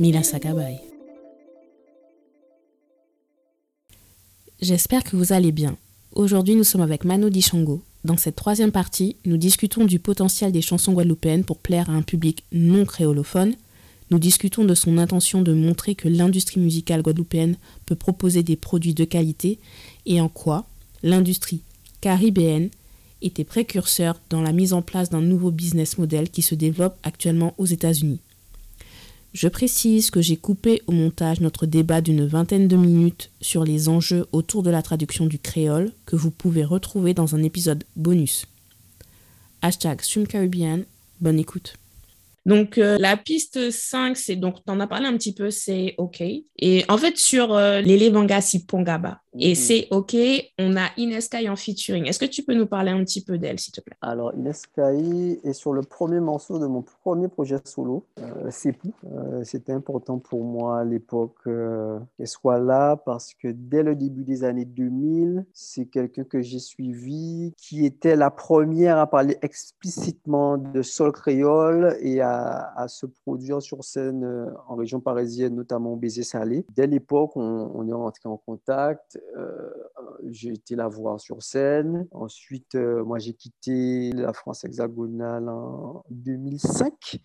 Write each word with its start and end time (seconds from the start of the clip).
Mila 0.00 0.22
J'espère 4.60 5.04
que 5.04 5.16
vous 5.16 5.32
allez 5.32 5.52
bien. 5.52 5.76
Aujourd'hui, 6.14 6.56
nous 6.56 6.64
sommes 6.64 6.80
avec 6.80 7.04
Mano 7.04 7.30
Dichango. 7.30 7.82
Dans 8.04 8.16
cette 8.16 8.36
troisième 8.36 8.72
partie, 8.72 9.16
nous 9.24 9.36
discutons 9.36 9.84
du 9.84 9.98
potentiel 9.98 10.52
des 10.52 10.62
chansons 10.62 10.92
guadeloupéennes 10.92 11.44
pour 11.44 11.58
plaire 11.58 11.88
à 11.90 11.92
un 11.94 12.02
public 12.02 12.44
non 12.52 12.84
créolophone. 12.84 13.54
Nous 14.10 14.18
discutons 14.18 14.64
de 14.64 14.74
son 14.74 14.98
intention 14.98 15.42
de 15.42 15.54
montrer 15.54 15.94
que 15.94 16.08
l'industrie 16.08 16.60
musicale 16.60 17.02
guadeloupéenne 17.02 17.56
peut 17.86 17.96
proposer 17.96 18.42
des 18.42 18.56
produits 18.56 18.94
de 18.94 19.04
qualité 19.04 19.58
et 20.06 20.20
en 20.20 20.28
quoi 20.28 20.66
l'industrie 21.02 21.62
caribéenne 22.00 22.68
était 23.22 23.44
précurseur 23.44 24.20
dans 24.28 24.42
la 24.42 24.52
mise 24.52 24.72
en 24.72 24.82
place 24.82 25.08
d'un 25.08 25.22
nouveau 25.22 25.50
business 25.50 25.98
model 25.98 26.30
qui 26.30 26.42
se 26.42 26.54
développe 26.54 26.96
actuellement 27.02 27.54
aux 27.56 27.66
États-Unis. 27.66 28.20
Je 29.34 29.48
précise 29.48 30.12
que 30.12 30.22
j'ai 30.22 30.36
coupé 30.36 30.80
au 30.86 30.92
montage 30.92 31.40
notre 31.40 31.66
débat 31.66 32.00
d'une 32.00 32.24
vingtaine 32.24 32.68
de 32.68 32.76
minutes 32.76 33.32
sur 33.40 33.64
les 33.64 33.88
enjeux 33.88 34.26
autour 34.30 34.62
de 34.62 34.70
la 34.70 34.80
traduction 34.80 35.26
du 35.26 35.40
créole 35.40 35.90
que 36.06 36.14
vous 36.14 36.30
pouvez 36.30 36.64
retrouver 36.64 37.14
dans 37.14 37.34
un 37.34 37.42
épisode 37.42 37.82
bonus. 37.96 38.46
Hashtag 39.60 40.02
Caribbean, 40.28 40.84
bonne 41.20 41.40
écoute. 41.40 41.74
Donc, 42.46 42.78
euh, 42.78 42.96
la 43.00 43.16
piste 43.16 43.72
5, 43.72 44.16
c'est 44.16 44.36
donc, 44.36 44.64
tu 44.64 44.70
en 44.70 44.78
as 44.78 44.86
parlé 44.86 45.06
un 45.06 45.16
petit 45.16 45.34
peu, 45.34 45.50
c'est 45.50 45.96
OK. 45.98 46.22
Et 46.58 46.84
en 46.88 46.96
fait, 46.96 47.16
sur 47.16 47.54
euh, 47.54 47.82
Vangasi 48.12 48.66
Pongaba, 48.66 49.20
et 49.38 49.50
mhm. 49.50 49.54
c'est 49.54 49.88
OK, 49.90 50.16
on 50.58 50.76
a 50.76 50.88
Ineskai 50.96 51.48
en 51.48 51.56
featuring. 51.56 52.06
Est-ce 52.06 52.18
que 52.18 52.24
tu 52.24 52.42
peux 52.42 52.54
nous 52.54 52.66
parler 52.66 52.90
un 52.90 53.02
petit 53.04 53.22
peu 53.22 53.38
d'elle, 53.38 53.58
s'il 53.58 53.72
te 53.72 53.80
plaît? 53.80 53.96
Alors, 54.00 54.32
Ineskai 54.34 55.40
est 55.42 55.52
sur 55.52 55.72
le 55.72 55.82
premier 55.82 56.20
morceau 56.20 56.58
de 56.58 56.66
mon 56.66 56.82
premier 56.82 57.28
projet 57.28 57.56
solo, 57.64 58.06
euh, 58.20 58.48
C'est 58.50 58.76
euh, 59.12 59.42
C'était 59.44 59.72
important 59.72 60.18
pour 60.18 60.44
moi 60.44 60.80
à 60.80 60.84
l'époque 60.84 61.34
qu'elle 61.44 62.26
soit 62.26 62.58
là 62.58 62.96
parce 62.96 63.34
que 63.34 63.48
dès 63.48 63.82
le 63.82 63.94
début 63.94 64.24
des 64.24 64.44
années 64.44 64.64
2000, 64.64 65.44
c'est 65.52 65.86
quelqu'un 65.86 66.24
que 66.24 66.40
j'ai 66.40 66.58
suivi 66.58 67.52
qui 67.56 67.84
était 67.84 68.16
la 68.16 68.30
première 68.30 68.98
à 68.98 69.06
parler 69.08 69.36
explicitement 69.42 70.58
de 70.58 70.82
sol 70.82 71.12
créole 71.12 71.96
et 72.00 72.20
à 72.20 72.44
à, 72.76 72.88
se 72.88 73.06
produire 73.06 73.62
sur 73.62 73.84
scène 73.84 74.24
euh, 74.24 74.50
en 74.68 74.76
région 74.76 75.00
parisienne, 75.00 75.54
notamment 75.54 75.92
au 75.92 75.96
Baiser 75.96 76.22
Salé. 76.22 76.64
Dès 76.74 76.86
l'époque, 76.86 77.32
on, 77.36 77.86
est 77.86 77.92
rentré 77.92 78.28
en 78.28 78.36
contact. 78.36 79.18
Euh, 79.36 79.70
j'ai 80.30 80.52
été 80.52 80.76
la 80.76 80.88
voir 80.88 81.20
sur 81.20 81.42
scène. 81.42 82.06
Ensuite, 82.12 82.74
euh, 82.74 83.04
moi, 83.04 83.18
j'ai 83.18 83.34
quitté 83.34 84.12
la 84.12 84.32
France 84.32 84.64
hexagonale 84.64 85.48
en 85.48 86.04
2005 86.10 87.20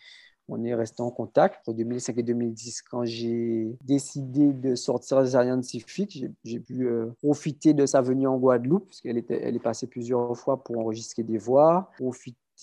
on 0.51 0.63
est 0.63 0.73
resté 0.73 1.01
en 1.01 1.11
contact 1.11 1.59
entre 1.67 1.77
2005 1.77 2.17
et 2.17 2.23
2010 2.23 2.81
quand 2.81 3.05
j'ai 3.05 3.77
décidé 3.83 4.51
de 4.51 4.75
sortir 4.75 5.21
des 5.21 5.29
scientifiques. 5.29 6.25
J'ai 6.43 6.59
pu 6.59 6.89
profiter 7.21 7.73
de 7.73 7.85
sa 7.85 8.01
venue 8.01 8.27
en 8.27 8.37
Guadeloupe, 8.37 8.87
parce 8.87 9.01
qu'elle 9.01 9.23
elle 9.29 9.55
est 9.55 9.59
passée 9.63 9.87
plusieurs 9.87 10.35
fois 10.35 10.63
pour 10.63 10.79
enregistrer 10.79 11.23
des 11.23 11.37
voix, 11.37 11.91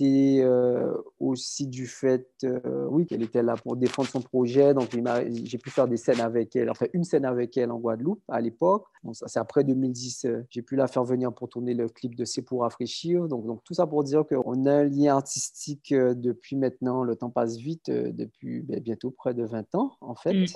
euh, 0.03 0.95
aussi 1.21 1.67
du 1.67 1.87
fait, 1.87 2.29
euh, 2.45 2.87
oui, 2.91 3.07
qu'elle 3.07 3.23
était 3.23 3.43
là 3.43 3.55
pour 3.57 3.77
défendre 3.77 4.09
son 4.09 4.21
projet. 4.21 4.75
Donc, 4.75 4.91
j'ai 5.45 5.59
pu 5.59 5.71
faire 5.71 5.89
des 5.89 5.97
scènes 5.97 6.21
avec 6.21 6.55
elle, 6.55 6.71
enfin, 6.71 6.87
une 6.93 7.05
scène 7.05 7.25
avec 7.25 7.57
elle 7.57 7.71
en 7.71 7.79
Guadeloupe 7.79 8.23
à 8.29 8.41
l'époque. 8.41 8.85
c'est 9.13 9.39
après 9.39 9.65
2010, 9.65 10.25
euh, 10.27 10.47
j'ai 10.51 10.63
pu 10.63 10.77
la 10.77 10.87
faire 10.87 11.05
venir 11.05 11.33
pour 11.33 11.49
tourner 11.49 11.75
le 11.75 11.89
clip 11.89 12.15
de 12.15 12.25
C'est 12.25 12.43
pour 12.43 12.63
rafraîchir. 12.63 13.27
Donc, 13.29 13.47
donc, 13.47 13.65
tout 13.65 13.75
ça 13.75 13.87
pour 13.87 14.05
dire 14.05 14.25
qu'on 14.27 14.67
a 14.67 14.73
un 14.73 14.85
lien 14.85 15.17
artistique 15.17 15.95
depuis 15.95 16.57
maintenant, 16.57 17.03
le 17.03 17.17
temps 17.17 17.31
passe 17.31 17.57
vite, 17.57 17.91
depuis 17.91 18.61
ben, 18.61 18.81
bientôt 18.81 19.11
près 19.11 19.33
de 19.33 19.45
20 19.45 19.75
ans, 19.77 19.97
en 20.01 20.15
fait. 20.15 20.35
Mm. 20.35 20.47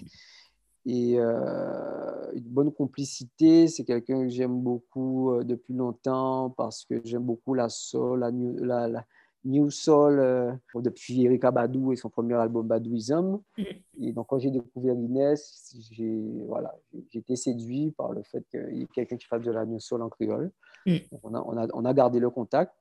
Et 0.87 1.19
une 1.19 2.49
bonne 2.49 2.73
complicité, 2.73 3.69
c'est 3.69 3.85
quelqu'un 3.85 4.23
que 4.23 4.29
j'aime 4.31 4.61
beaucoup 4.61 5.33
depuis 5.45 5.75
longtemps 5.75 6.51
parce 6.57 6.85
que 6.85 7.01
j'aime 7.05 7.23
beaucoup 7.23 7.53
la 7.55 7.69
soul, 7.69 8.21
la, 8.61 8.89
la 8.89 9.07
New 9.45 9.71
Soul 9.71 10.19
euh, 10.19 10.53
depuis 10.75 11.25
Erika 11.25 11.51
Badou 11.51 11.93
et 11.93 11.97
son 11.97 12.11
premier 12.11 12.35
album 12.35 12.67
Badouism. 12.67 13.41
Mm. 13.57 13.63
Et 14.01 14.13
donc, 14.13 14.27
quand 14.29 14.39
j'ai 14.39 14.51
découvert 14.51 14.95
Inès, 14.95 15.75
j'ai 15.91 16.21
voilà, 16.47 16.75
été 17.13 17.37
séduit 17.37 17.93
par 17.93 18.13
le 18.13 18.23
fait 18.23 18.45
qu'il 18.51 18.79
y 18.79 18.83
ait 18.83 18.87
quelqu'un 18.87 19.17
qui 19.17 19.27
fasse 19.27 19.43
de 19.43 19.51
la 19.51 19.65
New 19.65 19.81
Soul 19.81 20.03
en 20.03 20.09
créole. 20.09 20.51
Mm. 20.87 20.97
on, 21.23 21.35
a, 21.35 21.43
on, 21.47 21.57
a, 21.57 21.67
on, 21.73 21.85
a, 21.85 21.95
gardé 21.95 22.21
le 22.21 22.31
contact. 22.31 22.73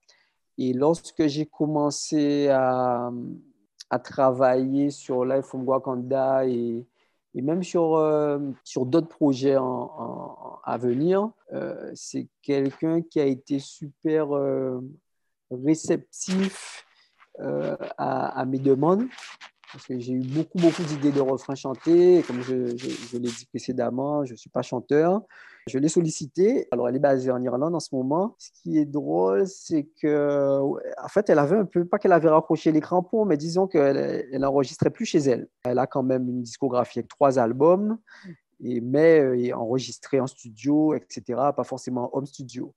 Et 0.58 0.74
lorsque 0.74 1.26
j'ai 1.28 1.46
commencé 1.46 2.50
à, 2.50 3.12
à, 3.90 4.00
travailler 4.00 4.90
sur 4.90 5.24
Life 5.24 5.46
from 5.46 5.66
Wakanda 5.66 6.46
et, 6.46 6.86
et 7.36 7.42
même 7.42 7.64
sur, 7.64 7.96
euh, 7.96 8.40
sur 8.66 8.86
d'autres 8.86 9.08
projets 9.08 9.56
à 9.56 10.78
venir, 10.78 11.32
euh, 11.54 11.92
c'est 11.94 12.28
quelqu'un 12.42 13.02
qui 13.02 13.20
a 13.22 13.26
été 13.26 13.60
super 13.60 14.34
réceptif 15.52 16.86
euh, 17.40 17.76
à, 17.98 18.46
mes 18.46 18.60
demandes, 18.60 19.06
parce 19.72 19.86
que 19.86 20.00
j'ai 20.00 20.14
eu 20.14 20.22
beaucoup, 20.22 20.58
beaucoup 20.58 20.84
d'idées 20.84 21.12
de 21.12 21.22
refrains 21.22 21.56
chantés. 21.56 22.24
comme 22.28 22.42
je, 22.42 22.76
je, 22.76 23.18
l'ai 23.18 23.30
dit 23.30 23.46
précédemment, 23.46 24.26
je 24.26 24.34
ne 24.34 24.38
suis 24.38 24.50
pas 24.50 24.62
chanteur. 24.62 25.22
Je 25.68 25.78
l'ai 25.78 25.88
sollicité. 25.88 26.68
Alors, 26.72 26.90
elle 26.90 26.96
est 26.96 27.00
basée 27.00 27.32
en 27.32 27.42
Irlande 27.42 27.76
en 27.76 27.80
ce 27.80 27.94
moment. 27.94 28.36
Ce 28.40 28.50
qui 28.52 28.78
est 28.78 28.86
drôle, 28.86 29.48
c'est 29.48 29.88
que, 30.02 30.60
en 30.60 31.08
fait, 31.08 31.30
elle 31.30 31.40
avait 31.40 31.58
un 31.58 31.66
peu, 31.66 31.86
pas 31.86 32.00
qu'elle 32.00 32.12
avait 32.12 32.30
raccroché 32.30 32.72
les 32.72 32.82
crampons, 32.82 33.24
mais 33.26 33.38
disons 33.38 33.68
qu'elle 33.68 34.28
elle 34.32 34.46
enregistrait 34.46 34.90
plus 34.90 35.06
chez 35.06 35.20
elle. 35.20 35.48
Elle 35.64 35.80
a 35.80 35.88
quand 35.88 36.04
même 36.04 36.28
une 36.28 36.42
discographie 36.42 37.00
avec 37.00 37.08
trois 37.08 37.40
albums, 37.40 38.00
et, 38.62 38.82
mais 38.82 39.22
euh, 39.22 39.56
enregistré 39.56 40.20
en 40.20 40.28
studio, 40.28 40.94
etc., 40.94 41.40
pas 41.56 41.64
forcément 41.64 42.10
home 42.14 42.26
studio. 42.26 42.74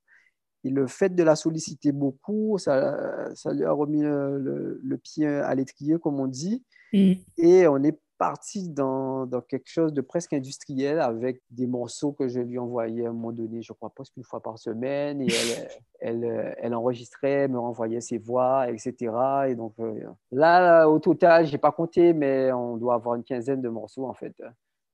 Et 0.65 0.71
le 0.71 0.87
fait 0.87 1.15
de 1.15 1.23
la 1.23 1.37
solliciter 1.37 1.93
beaucoup, 1.93 2.57
ça, 2.59 3.35
ça 3.35 3.53
lui 3.53 3.65
a 3.65 3.73
remis 3.73 4.03
le, 4.03 4.97
pied 5.03 5.27
à 5.27 5.55
l'étrier, 5.55 5.99
comme 5.99 6.21
on 6.21 6.27
dit. 6.27 6.63
Mm. 6.93 7.13
Et 7.39 7.67
on 7.67 7.83
est 7.83 7.99
parti 8.19 8.69
dans, 8.69 9.27
dans, 9.27 9.41
quelque 9.41 9.69
chose 9.69 9.93
de 9.93 10.01
presque 10.01 10.33
industriel 10.33 11.01
avec 11.01 11.43
des 11.51 11.67
morceaux 11.67 12.13
que 12.13 12.29
je 12.29 12.39
lui 12.39 12.57
envoyais 12.57 13.07
à 13.07 13.09
un 13.09 13.13
moment 13.13 13.33
donné, 13.33 13.63
je 13.63 13.73
crois 13.73 13.91
presque 13.91 14.17
une 14.17 14.23
fois 14.23 14.41
par 14.41 14.59
semaine. 14.61 15.21
Et 15.23 15.27
elle, 15.27 15.69
elle, 16.25 16.55
elle 16.59 16.75
enregistrait, 16.75 17.49
me 17.49 17.59
renvoyait 17.59 18.01
ses 18.01 18.19
voix, 18.19 18.71
etc. 18.71 19.13
Et 19.49 19.57
donc 19.57 19.75
euh, 19.81 20.05
là, 20.31 20.87
au 20.89 21.01
total, 21.01 21.47
je 21.47 21.53
n'ai 21.53 21.59
pas 21.59 21.73
compté, 21.73 22.13
mais 22.13 22.53
on 22.53 22.77
doit 22.77 22.95
avoir 22.95 23.17
une 23.17 23.25
quinzaine 23.25 23.61
de 23.61 23.69
morceaux 23.69 24.07
en 24.07 24.15
fait 24.15 24.35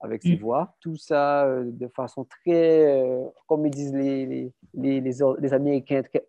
avec 0.00 0.22
ses 0.22 0.36
mm. 0.36 0.40
voix. 0.40 0.74
Tout 0.80 0.96
ça 0.96 1.44
euh, 1.44 1.64
de 1.64 1.88
façon 1.88 2.24
très, 2.24 2.86
euh, 2.86 3.24
comme 3.46 3.66
ils 3.66 3.70
disent 3.70 3.94
les, 3.94 4.26
les, 4.26 4.52
les, 4.74 5.00
les, 5.00 5.52
Américains, 5.52 6.02
très 6.02 6.24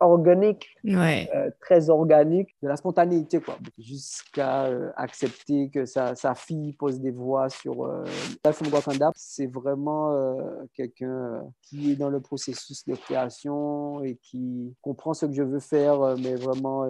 organique, 0.00 0.66
euh, 0.86 1.50
très 1.60 1.90
organique, 1.90 2.48
de 2.62 2.68
la 2.68 2.76
spontanéité, 2.76 3.40
quoi. 3.40 3.58
Jusqu'à 3.78 4.68
accepter 4.96 5.68
que 5.70 5.84
sa, 5.84 6.14
sa, 6.14 6.34
fille 6.34 6.72
pose 6.72 7.00
des 7.00 7.10
voix 7.10 7.48
sur 7.48 7.78
Wakanda. 7.78 9.12
C'est 9.14 9.46
vraiment 9.46 10.36
quelqu'un 10.74 11.44
qui 11.62 11.92
est 11.92 11.96
dans 11.96 12.08
le 12.08 12.20
processus 12.20 12.86
de 12.86 12.94
création 12.94 14.02
et 14.02 14.16
qui 14.16 14.74
comprend 14.80 15.14
ce 15.14 15.26
que 15.26 15.32
je 15.32 15.42
veux 15.42 15.60
faire, 15.60 16.16
mais 16.18 16.34
vraiment 16.34 16.86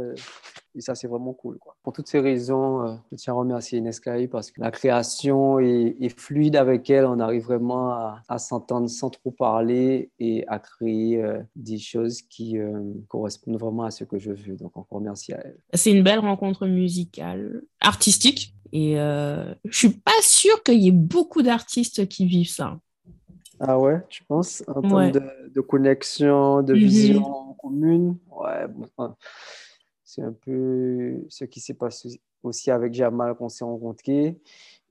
et 0.75 0.81
ça, 0.81 0.95
c'est 0.95 1.07
vraiment 1.07 1.35
cool. 1.35 1.59
Quoi. 1.59 1.77
Pour 1.83 1.93
toutes 1.93 2.09
ces 2.09 2.21
raisons, 2.21 2.99
je 3.11 3.17
tiens 3.17 3.35
à 3.35 3.37
remercier 3.37 3.79
Ineskai 3.79 4.27
parce 4.29 4.51
que 4.51 4.61
la 4.61 4.71
création 4.71 5.59
est, 5.59 6.19
fluide 6.23 6.57
avec 6.57 6.89
elle. 6.91 7.05
On 7.07 7.19
arrive 7.21 7.45
vraiment 7.45 7.93
à, 8.29 8.39
s'entendre 8.39 8.89
sans 8.89 9.11
trop 9.11 9.31
parler 9.31 10.11
et 10.19 10.45
à 10.49 10.59
créer 10.59 11.23
euh, 11.23 11.41
des 11.57 11.79
choses 11.79 12.23
qui 12.23 12.59
euh, 12.59 12.81
correspondent 13.09 13.59
vraiment 13.59 13.85
à 13.85 13.91
ce 13.91 14.05
que 14.05 14.19
je 14.19 14.33
veux. 14.33 14.57
Donc, 14.57 14.77
encore 14.77 15.01
merci 15.01 15.33
à 15.33 15.41
elle. 15.45 15.59
C'est 15.75 15.93
une 15.93 16.03
belle 16.03 16.21
rencontre 16.21 16.67
musicale, 16.67 17.63
artistique. 17.81 18.55
Et 18.75 18.95
je 18.95 19.55
ne 19.65 19.71
suis 19.71 19.91
pas 19.91 20.11
sûre 20.23 20.63
qu'il 20.63 20.81
y 20.83 20.89
ait 20.89 20.93
beaucoup 20.93 21.43
d'artistes 21.43 22.09
qui 22.09 22.25
vivent 22.25 22.49
ça. 22.49 22.79
Ah 23.61 23.79
ouais, 23.79 24.01
je 24.09 24.21
pense, 24.27 24.65
en 24.67 24.81
termes 24.81 25.13
de, 25.13 25.61
connexion, 25.61 26.63
de 26.63 26.73
mhm. 26.73 26.79
vision 26.81 27.55
commune? 27.61 28.17
Ouais, 28.31 28.67
bon, 28.69 29.15
C'est 30.15 30.21
un 30.21 30.33
peu 30.33 31.25
ce 31.31 31.47
qui 31.47 31.59
s'est 31.59 31.73
passé 31.73 32.21
aussi 32.43 32.71
avec 32.71 32.93
Jamal 32.93 33.35
qu'on 33.35 33.49
s'est 33.49 33.65
rencontrés 33.65 34.39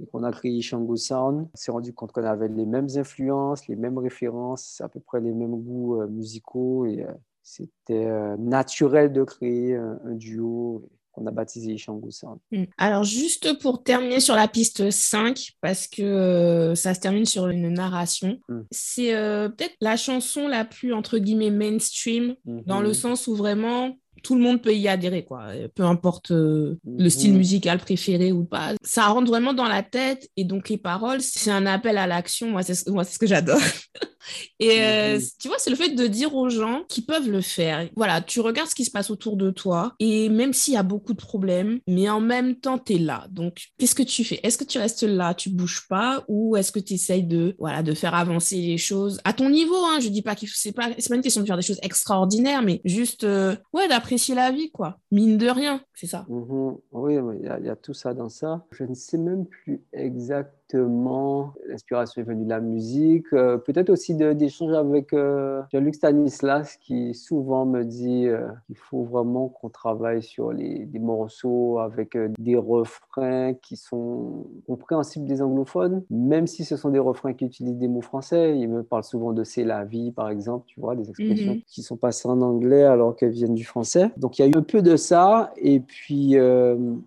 et 0.01 0.05
qu'on 0.11 0.23
a 0.23 0.31
créé 0.31 0.59
Shango 0.63 0.95
Sound. 0.95 1.47
On 1.53 1.57
s'est 1.57 1.71
rendu 1.71 1.93
compte 1.93 2.11
qu'on 2.11 2.23
avait 2.23 2.47
les 2.47 2.65
mêmes 2.65 2.87
influences, 2.95 3.67
les 3.67 3.75
mêmes 3.75 3.99
références, 3.99 4.81
à 4.81 4.89
peu 4.89 4.99
près 4.99 5.21
les 5.21 5.31
mêmes 5.31 5.61
goûts 5.61 6.01
euh, 6.01 6.07
musicaux 6.07 6.87
et 6.87 7.03
euh, 7.03 7.11
c'était 7.43 8.07
euh, 8.07 8.35
naturel 8.37 9.13
de 9.13 9.23
créer 9.23 9.75
un, 9.75 10.15
duo 10.15 10.89
qu'on 11.11 11.27
a 11.27 11.31
baptisé 11.31 11.77
Shango 11.77 12.09
Sound. 12.09 12.39
Hmm. 12.51 12.63
Alors 12.79 13.03
juste 13.03 13.59
pour 13.59 13.83
terminer 13.83 14.21
sur 14.21 14.33
la 14.33 14.47
piste 14.47 14.89
5, 14.89 15.51
parce 15.61 15.85
que 15.85 16.73
ça 16.75 16.95
se 16.95 16.99
termine 16.99 17.25
sur 17.27 17.47
une 17.47 17.69
narration, 17.69 18.39
hmm. 18.49 18.61
c'est 18.71 19.11
peut-être 19.11 19.75
la 19.81 19.97
chanson 19.97 20.47
la 20.47 20.65
plus 20.65 20.93
entre 20.93 21.19
guillemets 21.19 21.51
mainstream, 21.51 22.35
dans 22.45 22.81
le 22.81 22.87
mhm. 22.87 22.93
sens 22.95 23.27
où 23.27 23.35
vraiment 23.35 23.97
tout 24.21 24.35
le 24.35 24.41
monde 24.41 24.61
peut 24.61 24.73
y 24.73 24.87
adhérer, 24.87 25.25
quoi. 25.25 25.47
Peu 25.75 25.83
importe 25.83 26.31
euh, 26.31 26.79
le 26.85 27.09
style 27.09 27.33
musical 27.33 27.79
préféré 27.79 28.31
ou 28.31 28.43
pas. 28.43 28.73
Ça 28.83 29.07
rentre 29.07 29.29
vraiment 29.29 29.53
dans 29.53 29.67
la 29.67 29.83
tête 29.83 30.29
et 30.37 30.43
donc 30.43 30.69
les 30.69 30.77
paroles, 30.77 31.21
c'est 31.21 31.51
un 31.51 31.65
appel 31.65 31.97
à 31.97 32.07
l'action. 32.07 32.49
Moi, 32.49 32.63
c'est 32.63 32.75
ce 32.75 33.19
que 33.19 33.27
j'adore. 33.27 33.61
Et 34.59 34.81
euh, 34.81 35.19
tu 35.39 35.47
vois, 35.47 35.57
c'est 35.59 35.69
le 35.69 35.75
fait 35.75 35.89
de 35.89 36.07
dire 36.07 36.35
aux 36.35 36.49
gens 36.49 36.83
qu'ils 36.87 37.05
peuvent 37.05 37.29
le 37.29 37.41
faire. 37.41 37.87
Voilà, 37.95 38.21
tu 38.21 38.39
regardes 38.39 38.69
ce 38.69 38.75
qui 38.75 38.85
se 38.85 38.91
passe 38.91 39.09
autour 39.09 39.37
de 39.37 39.51
toi 39.51 39.93
et 39.99 40.29
même 40.29 40.53
s'il 40.53 40.73
y 40.73 40.77
a 40.77 40.83
beaucoup 40.83 41.13
de 41.13 41.21
problèmes, 41.21 41.79
mais 41.87 42.09
en 42.09 42.21
même 42.21 42.55
temps, 42.55 42.77
tu 42.77 42.95
es 42.95 42.97
là. 42.97 43.27
Donc, 43.29 43.67
qu'est-ce 43.77 43.95
que 43.95 44.03
tu 44.03 44.23
fais? 44.23 44.39
Est-ce 44.43 44.57
que 44.57 44.63
tu 44.63 44.77
restes 44.77 45.03
là, 45.03 45.33
tu 45.33 45.49
bouges 45.49 45.87
pas 45.87 46.23
ou 46.27 46.55
est-ce 46.55 46.71
que 46.71 46.79
tu 46.79 46.93
essayes 46.93 47.23
de, 47.23 47.55
voilà, 47.59 47.83
de 47.83 47.93
faire 47.93 48.15
avancer 48.15 48.57
les 48.57 48.77
choses 48.77 49.19
à 49.23 49.33
ton 49.33 49.49
niveau 49.49 49.75
hein? 49.75 49.99
Je 49.99 50.09
dis 50.09 50.21
pas 50.21 50.35
que 50.35 50.45
c'est 50.47 50.71
pas, 50.71 50.89
pas 50.89 51.15
une 51.15 51.21
question 51.21 51.41
de 51.41 51.47
faire 51.47 51.57
des 51.57 51.63
choses 51.63 51.79
extraordinaires, 51.81 52.61
mais 52.61 52.81
juste, 52.85 53.23
euh, 53.23 53.55
ouais, 53.73 53.87
d'apprécier 53.87 54.35
la 54.35 54.51
vie, 54.51 54.71
quoi. 54.71 54.99
Mine 55.11 55.37
de 55.37 55.47
rien, 55.47 55.81
c'est 55.93 56.07
ça. 56.07 56.25
Mhm. 56.29 56.77
Oui, 56.91 57.15
il 57.15 57.45
y, 57.45 57.65
y, 57.65 57.69
a 57.69 57.75
tout 57.75 57.93
ça 57.93 58.13
dans 58.13 58.29
ça. 58.29 58.65
Je 58.71 58.83
ne 58.83 58.93
sais 58.93 59.17
même 59.17 59.45
plus 59.45 59.81
exactement 59.93 60.60
L'inspiration 60.73 62.21
est 62.21 62.25
venue 62.25 62.45
de 62.45 62.49
la 62.49 62.59
musique, 62.59 63.27
euh, 63.33 63.57
peut-être 63.57 63.89
aussi 63.89 64.15
d'échanger 64.15 64.75
avec 64.75 65.13
euh, 65.13 65.61
Jean-Luc 65.71 65.95
Stanislas 65.95 66.77
qui 66.77 67.13
souvent 67.13 67.65
me 67.65 67.83
dit 67.83 68.27
euh, 68.27 68.47
qu'il 68.67 68.77
faut 68.77 69.03
vraiment 69.03 69.47
qu'on 69.47 69.69
travaille 69.69 70.21
sur 70.21 70.51
les, 70.51 70.85
des 70.85 70.99
morceaux 70.99 71.79
avec 71.79 72.17
des 72.39 72.55
refrains 72.55 73.53
qui 73.53 73.75
sont 73.75 74.45
compréhensibles 74.67 75.25
des 75.25 75.41
anglophones, 75.41 76.03
même 76.09 76.47
si 76.47 76.65
ce 76.65 76.75
sont 76.75 76.89
des 76.89 76.99
refrains 76.99 77.33
qui 77.33 77.45
utilisent 77.45 77.77
des 77.77 77.87
mots 77.87 78.01
français. 78.01 78.57
Il 78.57 78.69
me 78.69 78.83
parle 78.83 79.03
souvent 79.03 79.33
de 79.33 79.43
c'est 79.43 79.63
la 79.63 79.85
vie, 79.85 80.11
par 80.11 80.29
exemple, 80.29 80.65
tu 80.67 80.79
vois, 80.79 80.95
des 80.95 81.09
expressions 81.09 81.55
mhm. 81.55 81.61
qui 81.67 81.83
sont 81.83 81.97
passées 81.97 82.27
en 82.27 82.41
anglais 82.41 82.83
alors 82.83 83.15
qu'elles 83.15 83.31
viennent 83.31 83.55
du 83.55 83.65
français. 83.65 84.11
Donc 84.17 84.39
il 84.39 84.41
y 84.41 84.45
a 84.45 84.47
eu 84.47 84.57
un 84.57 84.63
peu 84.63 84.81
de 84.81 84.95
ça. 84.95 85.53
Et 85.57 85.79
puis, 85.79 86.37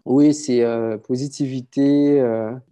oui, 0.04 0.34
c'est 0.34 0.64
positivité, 1.06 2.22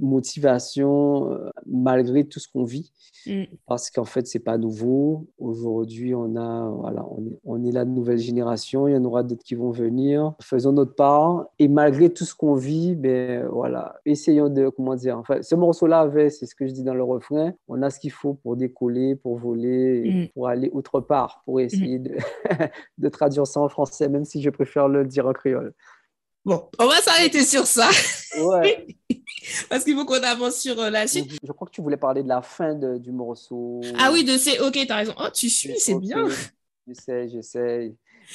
motivation 0.00 0.81
euh, 0.88 1.50
malgré 1.66 2.24
tout 2.24 2.40
ce 2.40 2.48
qu'on 2.48 2.64
vit. 2.64 2.92
Mm. 3.26 3.44
Parce 3.66 3.90
qu'en 3.90 4.04
fait, 4.04 4.26
c'est 4.26 4.40
pas 4.40 4.58
nouveau. 4.58 5.26
Aujourd'hui, 5.38 6.14
on, 6.14 6.36
a, 6.36 6.68
voilà, 6.68 7.04
on, 7.10 7.24
est, 7.26 7.38
on 7.44 7.64
est 7.64 7.72
la 7.72 7.84
nouvelle 7.84 8.18
génération. 8.18 8.88
Il 8.88 8.94
y 8.94 8.96
en 8.96 9.04
aura 9.04 9.22
d'autres 9.22 9.44
qui 9.44 9.54
vont 9.54 9.70
venir. 9.70 10.34
Faisons 10.40 10.72
notre 10.72 10.94
part. 10.94 11.46
Et 11.58 11.68
malgré 11.68 12.10
tout 12.10 12.24
ce 12.24 12.34
qu'on 12.34 12.54
vit, 12.54 12.94
ben, 12.94 13.46
voilà, 13.46 13.96
essayons 14.04 14.48
de, 14.48 14.68
comment 14.68 14.94
dire, 14.94 15.18
enfin, 15.18 15.42
ce 15.42 15.54
morceau-là 15.54 16.00
avait, 16.00 16.30
c'est 16.30 16.46
ce 16.46 16.54
que 16.54 16.66
je 16.66 16.72
dis 16.72 16.82
dans 16.82 16.94
le 16.94 17.04
refrain, 17.04 17.52
on 17.68 17.82
a 17.82 17.90
ce 17.90 18.00
qu'il 18.00 18.12
faut 18.12 18.34
pour 18.34 18.56
décoller, 18.56 19.16
pour 19.16 19.36
voler, 19.36 20.10
mm. 20.10 20.28
pour 20.34 20.48
aller 20.48 20.70
autre 20.72 21.00
part, 21.00 21.42
pour 21.44 21.60
essayer 21.60 21.98
mm. 21.98 22.02
de, 22.02 22.16
de 22.98 23.08
traduire 23.08 23.46
ça 23.46 23.60
en 23.60 23.68
français, 23.68 24.08
même 24.08 24.24
si 24.24 24.42
je 24.42 24.50
préfère 24.50 24.88
le 24.88 25.04
dire 25.04 25.26
en 25.26 25.32
créole. 25.32 25.74
Bon, 26.44 26.68
on 26.78 26.86
va 26.86 27.00
s'arrêter 27.00 27.44
sur 27.44 27.66
ça. 27.66 27.88
Ouais. 28.40 28.86
Parce 29.70 29.84
qu'il 29.84 29.94
faut 29.94 30.04
qu'on 30.04 30.22
avance 30.22 30.56
sur 30.56 30.78
euh, 30.80 30.90
la 30.90 31.06
suite. 31.06 31.32
Je 31.42 31.52
crois 31.52 31.66
que 31.66 31.72
tu 31.72 31.82
voulais 31.82 31.96
parler 31.96 32.22
de 32.22 32.28
la 32.28 32.42
fin 32.42 32.74
de, 32.74 32.98
du 32.98 33.12
morceau. 33.12 33.80
Ah 33.98 34.10
oui, 34.12 34.24
de 34.24 34.36
c'est 34.36 34.60
ok, 34.60 34.78
t'as 34.86 34.96
raison. 34.96 35.14
Oh, 35.18 35.28
tu 35.32 35.48
suis, 35.48 35.78
c'est 35.78 35.98
bien. 35.98 36.26
J'essaie, 36.86 37.28
j'essaie. 37.28 37.94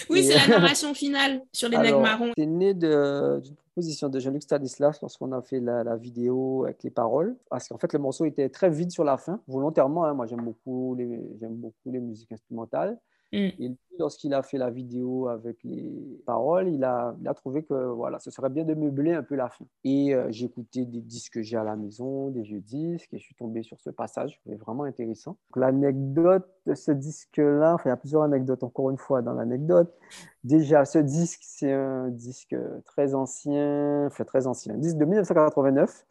Oui, 0.09 0.23
c'est 0.23 0.35
la 0.35 0.47
narration 0.47 0.93
finale 0.93 1.41
sur 1.51 1.69
les 1.69 1.77
nègres 1.77 2.01
marrons. 2.01 2.31
C'est 2.37 2.45
né 2.45 2.73
d'une 2.73 3.55
proposition 3.55 4.09
de 4.09 4.19
Jean-Luc 4.19 4.43
Stanislas 4.43 5.01
lorsqu'on 5.01 5.31
a 5.31 5.41
fait 5.41 5.59
la, 5.59 5.83
la, 5.83 5.95
vidéo 5.95 6.65
avec 6.65 6.83
les 6.83 6.91
paroles. 6.91 7.35
Parce 7.49 7.67
qu'en 7.67 7.77
fait, 7.77 7.91
le 7.93 7.99
morceau 7.99 8.25
était 8.25 8.49
très 8.49 8.69
vide 8.69 8.91
sur 8.91 9.03
la 9.03 9.17
fin, 9.17 9.41
volontairement. 9.47 10.05
Hein. 10.05 10.13
Moi, 10.13 10.27
j'aime 10.27 10.41
beaucoup, 10.41 10.95
les, 10.95 11.07
beaucoup 11.41 11.91
les 11.91 11.99
musiques 11.99 12.31
instrumentales. 12.31 12.97
Mm. 13.33 13.49
Et 13.59 13.75
lorsqu'il 13.99 14.33
a 14.33 14.41
fait 14.41 14.57
la 14.57 14.69
vidéo 14.69 15.27
avec 15.27 15.57
les 15.63 16.21
paroles, 16.25 16.69
il 16.69 16.83
a, 16.83 17.15
trouvé 17.35 17.63
que 17.63 17.73
voilà, 17.73 18.19
ce 18.19 18.31
serait 18.31 18.49
bien 18.49 18.63
de 18.63 18.73
meubler 18.73 19.13
un 19.13 19.23
peu 19.23 19.35
la 19.35 19.49
fin. 19.49 19.65
Et 19.83 20.13
euh, 20.13 20.31
écouté 20.31 20.85
des 20.85 21.01
disques 21.01 21.33
que 21.33 21.41
j'ai 21.41 21.57
à 21.57 21.63
la 21.63 21.75
maison, 21.75 22.29
des 22.29 22.41
vieux 22.41 22.61
disques, 22.61 23.13
et 23.13 23.17
je 23.17 23.23
suis 23.23 23.35
tombé 23.35 23.63
sur 23.63 23.79
ce 23.79 23.89
passage, 23.89 24.39
c'est 24.45 24.55
vraiment 24.55 24.83
intéressant. 24.83 25.37
L'anecdote 25.55 26.47
de 26.65 26.73
ce 26.73 26.91
disque-là, 26.91 27.73
enfin, 27.73 27.89
il 27.89 27.91
y 27.91 27.93
a 27.93 27.97
plusieurs 27.97 28.23
anecdotes 28.23 28.63
encore 28.63 28.89
une 28.91 28.97
fois 28.97 29.21
dans 29.21 29.33
l'anecdote. 29.33 29.93
Déjà, 30.43 30.85
ce 30.85 30.99
disque, 30.99 31.41
c'est 31.43 31.71
un 31.71 32.09
disque 32.09 32.55
très 32.85 33.13
ancien, 33.13 34.05
enfin 34.07 34.23
très 34.23 34.47
ancien, 34.47 34.75
un 34.75 34.77
disque 34.77 34.97
de 34.97 35.05
1989 35.05 36.05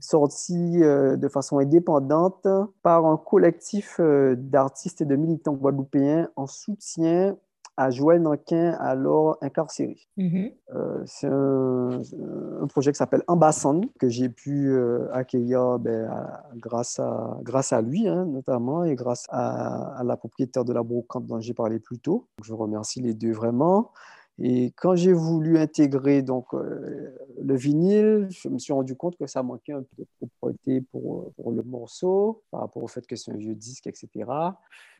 sorti 0.00 0.82
euh, 0.82 1.16
de 1.16 1.28
façon 1.28 1.58
indépendante 1.58 2.46
par 2.82 3.06
un 3.06 3.16
collectif 3.16 3.96
euh, 4.00 4.34
d'artistes 4.36 5.00
et 5.00 5.04
de 5.04 5.16
militants 5.16 5.54
guadeloupéens 5.54 6.28
en 6.36 6.46
soutien 6.46 7.36
à 7.76 7.90
Joël 7.90 8.20
Nankin, 8.20 8.72
alors 8.80 9.38
incarcéré. 9.40 9.96
Mm-hmm. 10.16 10.52
Euh, 10.74 11.02
c'est 11.06 11.28
un, 11.28 12.66
projet 12.68 12.90
qui 12.90 12.98
s'appelle 12.98 13.22
Ambassan, 13.28 13.82
que 14.00 14.08
j'ai 14.08 14.28
pu 14.28 14.76
accueillir 15.12 15.78
ben, 15.78 16.10
grâce, 16.56 16.98
à, 16.98 17.38
grâce 17.42 17.72
à 17.72 17.80
lui, 17.80 18.08
hein, 18.08 18.24
notamment, 18.24 18.82
et 18.82 18.96
grâce 18.96 19.26
à, 19.28 19.96
à, 19.96 20.02
la 20.02 20.16
propriétaire 20.16 20.64
de 20.64 20.72
la 20.72 20.82
brocante 20.82 21.26
dont 21.26 21.38
j'ai 21.38 21.54
parlé 21.54 21.78
plus 21.78 22.00
tôt. 22.00 22.26
Je 22.42 22.52
remercie 22.52 23.00
les 23.00 23.14
deux 23.14 23.32
vraiment. 23.32 23.92
Et 24.40 24.72
quand 24.76 24.94
j'ai 24.94 25.12
voulu 25.12 25.58
intégrer 25.58 26.22
donc, 26.22 26.46
euh, 26.54 27.10
le 27.42 27.56
vinyle, 27.56 28.28
je 28.30 28.48
me 28.48 28.58
suis 28.58 28.72
rendu 28.72 28.94
compte 28.94 29.16
que 29.16 29.26
ça 29.26 29.42
manquait 29.42 29.72
un 29.72 29.82
peu 29.82 30.04
de 30.04 30.06
propreté 30.20 30.80
pour, 30.80 31.32
pour 31.32 31.50
le 31.50 31.62
morceau, 31.62 32.42
par 32.52 32.60
rapport 32.60 32.84
au 32.84 32.86
fait 32.86 33.04
que 33.04 33.16
c'est 33.16 33.32
un 33.32 33.36
vieux 33.36 33.56
disque, 33.56 33.88
etc. 33.88 34.08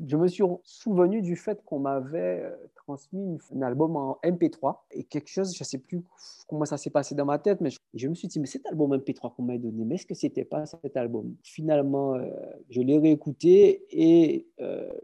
Je 0.05 0.17
me 0.17 0.26
suis 0.26 0.43
souvenu 0.64 1.23
du 1.23 1.37
fait 1.37 1.62
qu'on 1.64 1.79
m'avait 1.79 2.43
euh, 2.43 2.50
transmis 2.75 3.38
un 3.55 3.62
album 3.62 3.96
en 3.96 4.19
MP3 4.25 4.79
et 4.90 5.05
quelque 5.05 5.29
chose, 5.29 5.55
je 5.55 5.62
ne 5.62 5.67
sais 5.67 5.79
plus 5.79 6.02
comment 6.49 6.64
ça 6.64 6.76
s'est 6.76 6.90
passé 6.90 7.14
dans 7.14 7.26
ma 7.26 7.38
tête, 7.38 7.61
mais 7.61 7.70
je, 7.94 8.08
me 8.08 8.14
suis 8.14 8.26
dit, 8.26 8.40
mais 8.40 8.46
cet 8.46 8.67
album 8.67 8.93
MP3 8.96 9.35
qu'on 9.37 9.43
m'a 9.44 9.56
donné, 9.56 9.85
mais 9.85 9.96
est-ce 9.96 10.06
que 10.06 10.14
c'était 10.14 10.44
pas 10.44 10.67
cet 10.67 10.96
album? 10.96 11.35
Finalement, 11.44 12.14
euh, 12.14 12.26
je 12.71 12.80
l'ai 12.80 12.99
réécouté 12.99 13.85
et 13.90 14.47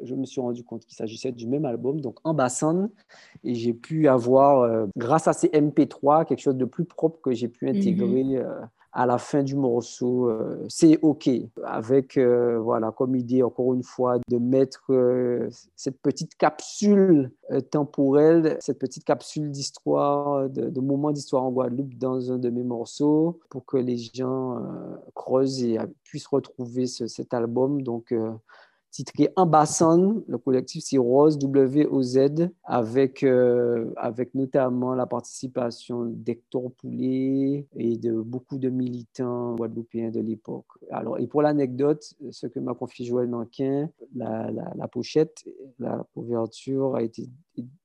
je 0.02 0.14
me 0.14 0.24
suis 0.24 0.40
rendu 0.40 0.64
compte 0.64 0.84
qu'il 0.84 0.96
s'agissait 0.96 1.30
du 1.30 1.46
même 1.46 1.64
album, 1.64 2.00
donc 2.00 2.18
en 2.24 2.34
bassin, 2.34 2.90
et 3.44 3.54
j'ai 3.54 3.72
pu 3.72 4.08
avoir 4.08 4.23
avoir, 4.24 4.60
euh, 4.60 4.86
grâce 4.96 5.28
à 5.28 5.32
ces 5.32 5.48
MP3, 5.48 6.24
quelque 6.24 6.40
chose 6.40 6.56
de 6.56 6.64
plus 6.64 6.84
propre 6.84 7.20
que 7.20 7.32
j'ai 7.32 7.48
pu 7.48 7.68
intégrer 7.68 8.24
mhm. 8.24 8.36
euh, 8.36 8.60
à 8.92 9.06
la 9.06 9.18
fin 9.18 9.42
du 9.42 9.56
morceau. 9.56 10.30
Euh, 10.30 10.64
c'est 10.68 10.98
OK. 11.02 11.28
Avec, 11.64 12.18
voilà, 12.18 12.92
comme 12.92 13.16
idée, 13.16 13.42
encore 13.42 13.74
une 13.74 13.82
fois, 13.82 14.18
de 14.28 14.38
mettre 14.38 14.92
cette 15.76 16.00
petite 16.00 16.36
capsule 16.36 17.32
temporelle, 17.70 18.56
cette 18.60 18.78
petite 18.78 19.04
capsule 19.04 19.50
d'histoire, 19.50 20.48
de, 20.48 20.80
moments 20.80 21.10
d'histoire 21.10 21.42
en 21.42 21.50
Guadeloupe 21.50 21.94
dans 21.98 22.30
un 22.30 22.38
de 22.38 22.50
mes 22.50 22.62
morceaux 22.62 23.40
pour 23.50 23.66
que 23.66 23.76
les 23.76 23.96
gens 23.96 24.62
creusent 25.14 25.64
et 25.64 25.78
puissent 26.04 26.28
retrouver 26.28 26.86
cet 26.86 27.34
album. 27.34 27.82
Donc, 27.82 28.14
titré 28.94 29.28
Ambassan. 29.34 30.22
Le 30.28 30.38
collectif, 30.38 30.84
c'est 30.86 30.98
Rose, 30.98 31.36
W-O-Z, 31.38 32.48
avec, 32.62 33.24
euh, 33.24 33.92
avec 33.96 34.34
notamment 34.34 34.94
la 34.94 35.06
participation 35.06 36.04
d'Hector 36.04 36.70
Poulet 36.78 37.66
et 37.76 37.96
de 37.96 38.12
beaucoup 38.12 38.58
de 38.58 38.70
militants 38.70 39.56
guadeloupéens 39.56 40.10
de 40.10 40.20
l'époque. 40.20 40.66
Alors, 40.90 41.18
et 41.18 41.26
pour 41.26 41.42
l'anecdote, 41.42 42.14
ce 42.30 42.46
que 42.46 42.60
m'a 42.60 42.74
confié 42.74 43.04
Joël 43.04 43.28
Nankin, 43.28 43.90
la, 44.14 44.50
la, 44.52 44.88
pochette, 44.88 45.44
la 45.80 46.06
couverture 46.14 46.94
a 46.94 47.02
été 47.02 47.28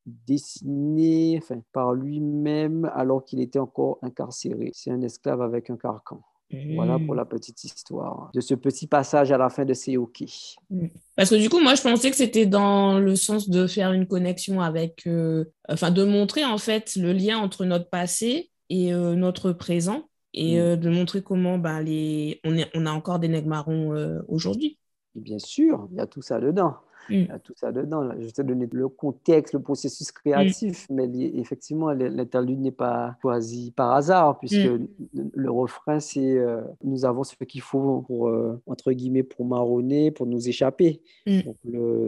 dessinée 0.05 1.39
enfin, 1.41 1.61
par 1.73 1.93
lui-même 1.93 2.89
alors 2.93 3.25
qu'il 3.25 3.39
était 3.39 3.59
encore 3.59 3.97
incarcéré. 4.03 4.69
C'est 4.73 4.91
un 4.91 5.01
esclave 5.01 5.41
avec 5.41 5.71
un 5.71 5.77
carcan. 5.77 6.21
Voilà 6.51 6.97
pour 6.97 7.13
la 7.13 7.25
petite 7.25 7.63
histoire 7.63 8.31
de 8.33 8.41
ce 8.41 8.55
petit 8.55 8.87
passage 8.87 9.31
à 9.31 9.37
la 9.37 9.49
fin 9.49 9.65
de 9.65 9.97
OK. 9.97 10.23
Mm. 10.69 10.87
Parce 11.15 11.29
que 11.29 11.35
du 11.35 11.49
coup, 11.49 11.59
moi, 11.59 11.75
je 11.75 11.81
pensais 11.81 12.09
que 12.09 12.15
c'était 12.15 12.47
dans 12.47 12.99
le 12.99 13.15
sens 13.15 13.49
de 13.49 13.67
faire 13.67 13.91
une 13.91 14.07
connexion 14.07 14.59
avec, 14.61 15.05
euh, 15.05 15.45
enfin, 15.67 15.91
de 15.91 16.03
montrer 16.03 16.45
en 16.45 16.57
fait 16.57 16.95
le 16.95 17.13
lien 17.13 17.37
entre 17.37 17.65
notre 17.65 17.89
passé 17.89 18.49
et 18.69 18.93
euh, 18.93 19.15
notre 19.15 19.51
présent 19.51 20.09
et 20.33 20.55
mm. 20.55 20.59
euh, 20.59 20.75
de 20.75 20.89
montrer 20.89 21.21
comment 21.21 21.59
bah, 21.59 21.81
les... 21.81 22.39
on, 22.43 22.57
est, 22.57 22.69
on 22.73 22.87
a 22.87 22.91
encore 22.91 23.19
des 23.19 23.27
nègres 23.27 23.47
marrons 23.47 24.21
aujourd'hui. 24.27 24.79
Bien 25.13 25.39
sûr, 25.39 25.87
il 25.91 25.97
y 25.97 25.99
a 25.99 26.07
tout 26.07 26.21
ça 26.21 26.39
dedans. 26.39 26.77
Y 27.09 27.31
a 27.31 27.39
tout 27.39 27.53
ça 27.55 27.71
dedans. 27.71 28.09
Je 28.19 28.29
t'ai 28.29 28.43
donné 28.43 28.67
le 28.71 28.87
contexte, 28.87 29.53
le 29.53 29.61
processus 29.61 30.11
créatif, 30.11 30.87
mais 30.89 31.09
effectivement, 31.35 31.91
l'interlude 31.91 32.59
n'est 32.59 32.71
pas 32.71 33.15
choisi 33.21 33.71
par 33.71 33.93
hasard, 33.93 34.39
puisque 34.39 34.69
le 35.13 35.51
refrain, 35.51 35.99
c'est 35.99 36.37
euh, 36.37 36.61
nous 36.83 37.05
avons 37.05 37.23
ce 37.23 37.35
qu'il 37.43 37.61
faut 37.61 38.03
pour, 38.07 38.27
euh, 38.27 38.61
entre 38.67 38.91
guillemets, 38.91 39.23
pour 39.23 39.45
marronner, 39.45 40.11
pour 40.11 40.25
nous 40.25 40.47
échapper. 40.47 41.01
Donc, 41.25 41.57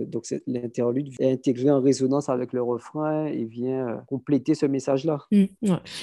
donc 0.10 0.26
l'interlude 0.48 1.10
est 1.20 1.32
intégré 1.32 1.70
en 1.70 1.82
résonance 1.82 2.30
avec 2.30 2.54
le 2.54 2.62
refrain 2.62 3.26
et 3.26 3.46
vient 3.46 3.88
euh, 3.88 3.96
compléter 4.08 4.56
ce 4.56 4.66
message-là. 4.66 5.20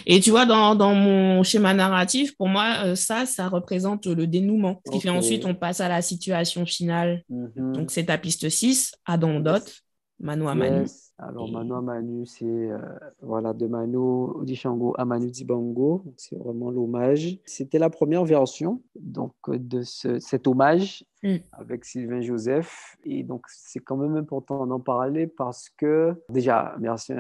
Et 0.07 0.21
tu 0.21 0.31
vois, 0.31 0.47
dans, 0.47 0.75
dans, 0.75 0.95
mon 0.95 1.43
schéma 1.43 1.75
narratif, 1.75 2.37
pour 2.37 2.49
moi, 2.49 2.97
ça, 2.97 3.27
ça 3.27 3.49
représente 3.49 4.07
le 4.07 4.27
dénouement. 4.27 4.81
Ce 4.87 4.93
qui 4.93 5.01
fait 5.01 5.11
ensuite, 5.11 5.45
on 5.45 5.55
passe 5.55 5.81
à 5.81 5.89
la 5.89 6.03
situation 6.03 6.67
finale. 6.67 7.25
Mm-hmm. 7.31 7.73
Donc, 7.73 7.91
c'est 7.91 8.07
ta 8.07 8.19
piste 8.19 8.49
6, 8.49 8.88
Adam 9.05 9.41
Dot, 9.41 9.83
Manu 10.19 10.49
à. 10.49 11.08
Alors, 11.19 11.51
Manu 11.51 11.75
à 11.75 11.81
Manu, 11.81 12.27
c'est 12.27 12.45
euh, 12.47 12.79
voilà, 13.23 13.53
de 13.53 13.67
Manu 13.67 13.97
Odishango 13.97 14.95
à 14.97 15.05
Manu 15.05 15.31
Dibango. 15.31 16.05
C'est 16.17 16.37
vraiment 16.37 16.71
l'hommage. 16.71 17.39
C'était 17.45 17.79
la 17.81 17.91
première 17.91 18.25
version 18.25 18.81
donc, 18.95 19.33
de 19.49 19.83
ce, 19.83 20.21
cet 20.21 20.47
hommage 20.47 21.05
Mm. 21.23 21.37
avec 21.53 21.85
Sylvain 21.85 22.21
Joseph. 22.21 22.97
Et 23.05 23.23
donc, 23.23 23.45
c'est 23.49 23.81
quand 23.81 23.97
même 23.97 24.17
important 24.17 24.67
d'en 24.67 24.79
parler 24.79 25.27
parce 25.27 25.69
que, 25.69 26.15
déjà, 26.31 26.77
merci 26.79 27.13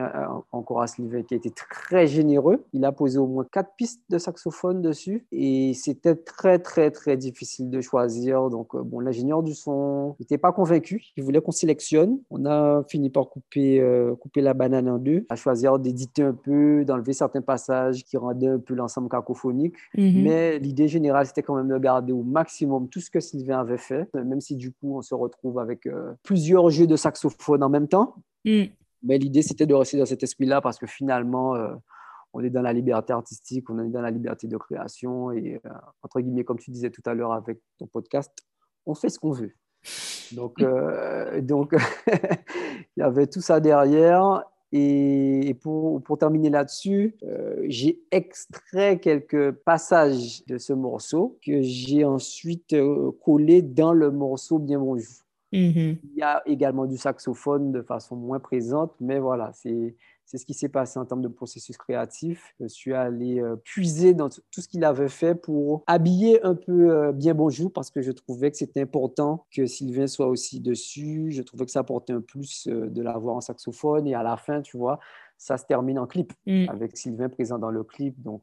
encore 0.52 0.82
à 0.82 0.86
Sylvain 0.86 1.22
qui 1.22 1.34
a 1.34 1.36
été 1.36 1.50
très 1.50 2.06
généreux. 2.06 2.64
Il 2.72 2.84
a 2.84 2.92
posé 2.92 3.18
au 3.18 3.26
moins 3.26 3.44
quatre 3.50 3.72
pistes 3.76 4.02
de 4.08 4.18
saxophone 4.18 4.82
dessus 4.82 5.26
et 5.32 5.74
c'était 5.74 6.14
très, 6.14 6.58
très, 6.58 6.90
très 6.90 7.16
difficile 7.16 7.70
de 7.70 7.80
choisir. 7.80 8.50
Donc, 8.50 8.74
euh, 8.74 8.82
bon, 8.82 9.00
l'ingénieur 9.00 9.42
du 9.42 9.54
son 9.54 10.14
n'était 10.20 10.38
pas 10.38 10.52
convaincu. 10.52 11.02
Il 11.16 11.24
voulait 11.24 11.40
qu'on 11.40 11.50
sélectionne. 11.50 12.20
On 12.30 12.46
a 12.46 12.84
fini 12.88 13.10
par 13.10 13.28
couper, 13.28 13.80
euh, 13.80 13.87
couper 14.20 14.40
la 14.40 14.54
banane 14.54 14.88
en 14.88 14.98
deux, 14.98 15.26
à 15.28 15.36
choisir 15.36 15.78
d'éditer 15.78 16.22
un 16.22 16.34
peu, 16.34 16.84
d'enlever 16.84 17.12
certains 17.12 17.42
passages 17.42 18.04
qui 18.04 18.16
rendaient 18.16 18.48
un 18.48 18.58
peu 18.58 18.74
l'ensemble 18.74 19.08
cacophonique. 19.08 19.74
Mm-hmm. 19.96 20.22
Mais 20.22 20.58
l'idée 20.58 20.88
générale, 20.88 21.26
c'était 21.26 21.42
quand 21.42 21.56
même 21.56 21.68
de 21.68 21.78
garder 21.78 22.12
au 22.12 22.22
maximum 22.22 22.88
tout 22.88 23.00
ce 23.00 23.10
que 23.10 23.20
Sylvain 23.20 23.60
avait 23.60 23.78
fait 23.78 24.08
même 24.14 24.40
si 24.40 24.56
du 24.56 24.72
coup 24.72 24.96
on 24.96 25.02
se 25.02 25.14
retrouve 25.14 25.58
avec 25.58 25.86
euh, 25.86 26.14
plusieurs 26.22 26.70
jeux 26.70 26.86
de 26.86 26.96
saxophone 26.96 27.62
en 27.62 27.68
même 27.68 27.88
temps. 27.88 28.16
Mm. 28.44 28.64
Mais 29.02 29.18
l'idée 29.18 29.42
c'était 29.42 29.66
de 29.66 29.74
rester 29.74 29.98
dans 29.98 30.06
cet 30.06 30.22
esprit-là 30.22 30.60
parce 30.60 30.78
que 30.78 30.86
finalement 30.86 31.54
euh, 31.54 31.74
on 32.32 32.42
est 32.42 32.50
dans 32.50 32.62
la 32.62 32.72
liberté 32.72 33.12
artistique, 33.12 33.68
on 33.70 33.78
est 33.78 33.88
dans 33.88 34.02
la 34.02 34.10
liberté 34.10 34.46
de 34.46 34.56
création 34.56 35.32
et 35.32 35.60
euh, 35.64 35.70
entre 36.02 36.20
guillemets 36.20 36.44
comme 36.44 36.58
tu 36.58 36.70
disais 36.70 36.90
tout 36.90 37.02
à 37.06 37.14
l'heure 37.14 37.32
avec 37.32 37.60
ton 37.78 37.86
podcast, 37.86 38.32
on 38.86 38.94
fait 38.94 39.08
ce 39.08 39.18
qu'on 39.18 39.32
veut. 39.32 39.54
Donc, 40.32 40.62
donc 41.40 41.74
il 42.96 43.00
y 43.00 43.02
avait 43.02 43.26
tout 43.26 43.40
ça 43.40 43.60
derrière 43.60 44.44
et 44.70 45.56
pour, 45.62 46.02
pour 46.02 46.18
terminer 46.18 46.50
là-dessus, 46.50 47.16
euh, 47.22 47.56
j'ai 47.68 48.00
extrait 48.10 48.98
quelques 48.98 49.52
passages 49.52 50.44
de 50.46 50.58
ce 50.58 50.74
morceau 50.74 51.38
que 51.44 51.62
j'ai 51.62 52.04
ensuite 52.04 52.74
euh, 52.74 53.12
collé 53.24 53.62
dans 53.62 53.94
le 53.94 54.10
morceau 54.10 54.58
Bien 54.58 54.78
Bonjour. 54.78 55.06
Mm-hmm. 55.54 55.96
Il 56.04 56.18
y 56.18 56.22
a 56.22 56.42
également 56.44 56.84
du 56.84 56.98
saxophone 56.98 57.72
de 57.72 57.80
façon 57.80 58.16
moins 58.16 58.40
présente, 58.40 58.92
mais 59.00 59.18
voilà, 59.18 59.50
c'est 59.54 59.96
c'est 60.28 60.36
ce 60.36 60.44
qui 60.44 60.52
s'est 60.52 60.68
passé 60.68 60.98
en 60.98 61.06
termes 61.06 61.22
de 61.22 61.28
processus 61.28 61.78
créatif. 61.78 62.54
Je 62.60 62.66
suis 62.66 62.92
allé 62.92 63.40
euh, 63.40 63.56
puiser 63.56 64.12
dans 64.12 64.28
tout 64.28 64.60
ce 64.60 64.68
qu'il 64.68 64.84
avait 64.84 65.08
fait 65.08 65.34
pour 65.34 65.84
habiller 65.86 66.44
un 66.44 66.54
peu 66.54 66.90
euh, 66.90 67.12
Bien 67.12 67.32
Bonjour 67.32 67.72
parce 67.72 67.90
que 67.90 68.02
je 68.02 68.12
trouvais 68.12 68.50
que 68.50 68.58
c'était 68.58 68.82
important 68.82 69.46
que 69.50 69.64
Sylvain 69.64 70.06
soit 70.06 70.26
aussi 70.26 70.60
dessus. 70.60 71.30
Je 71.30 71.40
trouvais 71.40 71.64
que 71.64 71.70
ça 71.70 71.80
apportait 71.80 72.12
un 72.12 72.20
plus 72.20 72.68
euh, 72.68 72.90
de 72.90 73.00
l'avoir 73.00 73.36
en 73.36 73.40
saxophone. 73.40 74.06
Et 74.06 74.14
à 74.14 74.22
la 74.22 74.36
fin, 74.36 74.60
tu 74.60 74.76
vois, 74.76 75.00
ça 75.38 75.56
se 75.56 75.64
termine 75.64 75.98
en 75.98 76.06
clip 76.06 76.34
mm. 76.46 76.66
avec 76.68 76.98
Sylvain 76.98 77.30
présent 77.30 77.58
dans 77.58 77.70
le 77.70 77.82
clip. 77.82 78.20
Donc, 78.22 78.42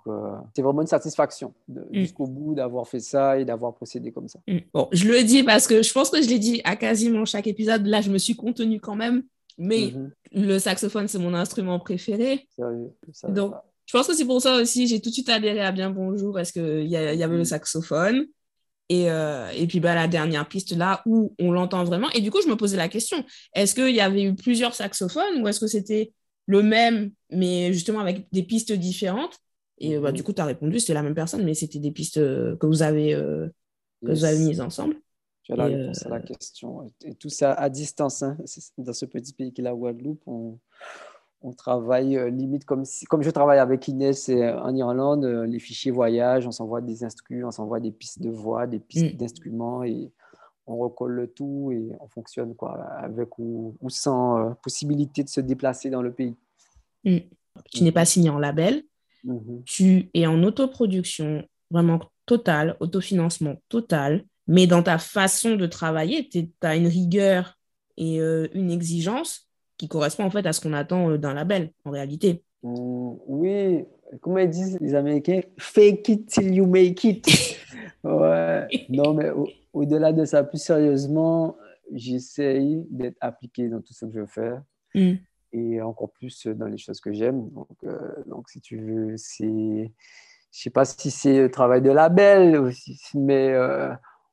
c'est 0.56 0.63
vraiment 0.63 0.82
une 0.82 0.88
satisfaction 0.88 1.54
mm. 1.68 1.82
jusqu'au 1.92 2.25
bout 2.25 2.56
d'avoir 2.56 2.88
fait 2.88 3.00
ça 3.00 3.38
et 3.38 3.46
d'avoir 3.46 3.75
procédé 3.75 4.12
comme 4.12 4.27
ça. 4.27 4.39
Mm. 4.48 4.58
Bon, 4.74 4.88
je 4.92 5.08
le 5.08 5.22
dis 5.22 5.44
parce 5.44 5.68
que 5.68 5.84
je 5.84 5.94
pense 5.94 6.10
que 6.10 6.20
je 6.20 6.30
l'ai 6.30 6.39
dit 6.39 6.62
à 6.63 6.77
quasiment 6.77 7.25
chaque 7.25 7.46
épisode. 7.46 7.86
Là, 7.86 8.01
je 8.01 8.10
me 8.10 8.18
suis 8.18 8.36
contenue 8.36 8.80
quand 8.80 8.96
même. 8.96 9.24
Mais 9.58 9.94
mhm. 9.94 10.12
le 10.34 10.60
saxophone, 10.60 11.08
c'est 11.08 11.20
mon 11.20 11.34
instrument 11.34 11.80
préféré. 11.80 12.48
Donc, 13.30 13.54
je 13.86 13.94
pense 13.94 14.08
que 14.08 14.14
c'est 14.16 14.26
pour 14.26 14.42
ça 14.42 14.56
aussi, 14.56 14.88
j'ai 14.88 15.00
tout 15.00 15.10
de 15.10 15.14
suite 15.14 15.30
adhéré 15.30 15.62
à 15.62 15.72
Bien 15.72 15.90
Bonjour 15.90 16.34
parce 16.34 16.52
qu'il 16.52 16.86
y, 16.86 16.90
y 16.90 16.98
avait 16.98 17.28
le 17.28 17.38
mhm. 17.40 17.46
saxophone. 17.46 18.26
Et, 18.90 19.10
euh, 19.10 19.50
et 19.50 19.66
puis 19.66 19.80
bah, 19.80 19.96
la 19.96 20.08
dernière 20.08 20.48
piste 20.48 20.76
là 20.76 21.02
où 21.06 21.34
on 21.40 21.52
l'entend 21.52 21.84
vraiment. 21.84 22.10
Et 22.12 22.22
du 22.22 22.30
coup, 22.30 22.42
je 22.44 22.48
me 22.48 22.56
posais 22.56 22.78
la 22.78 22.88
question, 22.88 23.24
est-ce 23.54 23.74
qu'il 23.74 23.96
y 23.96 24.02
avait 24.02 24.24
eu 24.24 24.36
plusieurs 24.36 24.76
saxophones 24.76 25.42
ou 25.42 25.48
est-ce 25.48 25.60
que 25.60 25.68
c'était 25.68 26.14
le 26.46 26.62
même, 26.62 27.12
mais 27.32 27.74
justement 27.74 28.00
avec 28.00 28.28
des 28.32 28.44
pistes 28.44 28.72
différentes? 28.72 29.40
Et 29.80 29.98
bah, 29.98 30.10
mhm. 30.10 30.16
du 30.16 30.24
coup, 30.24 30.34
tu 30.34 30.42
as 30.42 30.46
répondu, 30.46 30.80
c'était 30.80 30.94
la 30.94 31.04
même 31.04 31.16
personne, 31.16 31.44
mais 31.44 31.54
c'était 31.54 31.80
des 31.80 31.92
pistes 31.92 32.18
euh, 32.18 32.56
que 32.58 32.68
vous 32.68 32.84
avez, 32.84 33.14
euh, 33.14 33.48
que 34.06 34.12
vous 34.12 34.24
avez 34.24 34.38
mises 34.38 34.62
ensemble. 34.62 34.96
Tu 35.46 35.54
as 35.54 35.56
la 35.58 35.66
réponse 35.66 36.04
à 36.08 36.10
la 36.10 36.16
euh, 36.16 36.20
question. 36.22 36.92
Et 37.04 37.14
tout 37.14 37.30
ça 37.30 37.54
à 37.54 37.70
distance. 37.70 38.24
Hein. 38.24 38.36
Dans 38.80 38.94
ce 38.94 39.06
petit 39.06 39.32
pays 39.32 39.54
qui 39.54 39.62
est 39.62 39.64
la 39.64 39.75
Guadeloupe, 39.75 40.24
on, 40.25 40.58
on 41.44 41.54
travaille 41.54 42.18
euh, 42.18 42.32
limite 42.32 42.66
comme, 42.66 42.84
si, 42.84 43.06
comme 43.06 43.22
je 43.22 43.30
travaille 43.30 43.60
avec 43.60 43.88
Inès 43.88 44.30
euh, 44.30 44.54
en 44.58 44.75
Irlande, 44.75 45.24
les 45.48 45.60
fichiers 45.60 45.92
voyage, 45.92 46.48
on 46.48 46.52
s'envoie 46.52 46.82
des 46.82 47.04
instruments, 47.04 47.50
on 47.50 47.52
s'envoie 47.52 47.80
des 47.80 47.92
pistes 47.92 48.24
de 48.24 48.32
voix, 48.32 48.66
des 48.66 48.80
pistes 48.80 49.14
mm. 49.14 49.18
d'instruments 49.18 49.84
et 49.84 50.12
on 50.66 50.78
recolle 50.78 51.12
le 51.12 51.28
tout 51.28 51.72
et 51.72 51.92
on 52.00 52.08
fonctionne 52.08 52.56
quoi, 52.56 52.82
avec 52.98 53.38
ou, 53.38 53.75
sans 53.88 54.56
possibilité 54.64 55.24
de 55.24 55.30
se 55.30 55.42
déplacer 55.42 55.92
dans 55.92 56.02
le 56.02 56.12
pays. 56.12 56.36
Mm. 57.04 57.18
Tu 57.72 57.84
n'es 57.84 57.92
pas 57.92 58.06
signé 58.06 58.32
en 58.32 58.40
label, 58.40 58.84
mm-hmm. 59.24 59.64
tu 59.66 60.10
es 60.16 60.25
en 60.25 60.42
autoproduction 60.42 61.48
vraiment 61.70 62.00
totale, 62.25 62.78
autofinancement 62.80 63.58
total 63.70 64.25
mais 64.48 64.68
dans 64.68 64.84
ta 64.84 64.98
façon 64.98 65.56
de 65.56 65.66
travailler, 65.66 66.28
tu 66.30 66.48
as 66.62 66.75
une 66.75 66.88
rigueur 66.88 67.58
et 67.98 68.20
euh, 68.20 68.48
une 68.54 68.72
exigence 68.72 69.48
qui 69.78 69.88
correspond 69.88 70.24
en 70.24 70.30
fait 70.30 70.46
à 70.46 70.54
ce 70.54 70.62
qu'on 70.62 70.74
attend 70.74 71.10
euh, 71.10 71.18
d'un 71.18 71.34
label 71.34 71.72
en 71.84 71.92
réalité. 71.92 72.44
Mmh, 72.64 73.14
oui, 73.28 73.86
comme 74.22 74.38
ils 74.38 74.50
disent 74.50 74.78
les 74.80 74.96
Américains, 74.96 75.42
fake 75.58 76.10
it 76.10 76.28
till 76.28 76.54
you 76.54 76.66
make 76.66 77.04
it. 77.04 77.28
ouais. 78.04 78.68
Non, 78.90 79.14
mais 79.14 79.32
au-delà 79.74 80.14
de 80.14 80.25
ça, 80.25 80.44
plus 80.44 80.62
sérieusement, 80.62 81.58
j'essaye 81.92 82.86
d'être 82.90 83.18
appliqué 83.22 83.70
dans 83.70 83.82
tout 83.82 83.94
ce 83.94 84.06
que 84.06 84.12
je 84.12 84.25
fais. 84.25 84.54
Mmh. 84.94 85.16
Et 85.54 85.82
encore 85.82 86.12
plus 86.12 86.48
dans 86.48 86.68
les 86.68 86.78
choses 86.78 87.00
que 87.00 87.14
j'aime. 87.14 87.50
Donc, 87.50 87.68
euh, 87.86 88.24
donc, 88.25 88.50
si 88.50 88.60
tu 88.62 88.78
veux, 88.78 89.16
c'est. 89.18 89.92
Je 90.52 90.62
sais 90.62 90.70
pas 90.70 90.86
si 90.86 91.12
c'est 91.12 91.42
le 91.42 91.52
travail 91.52 91.82
de 91.82 91.92
label, 91.92 92.72
mais 93.14 93.54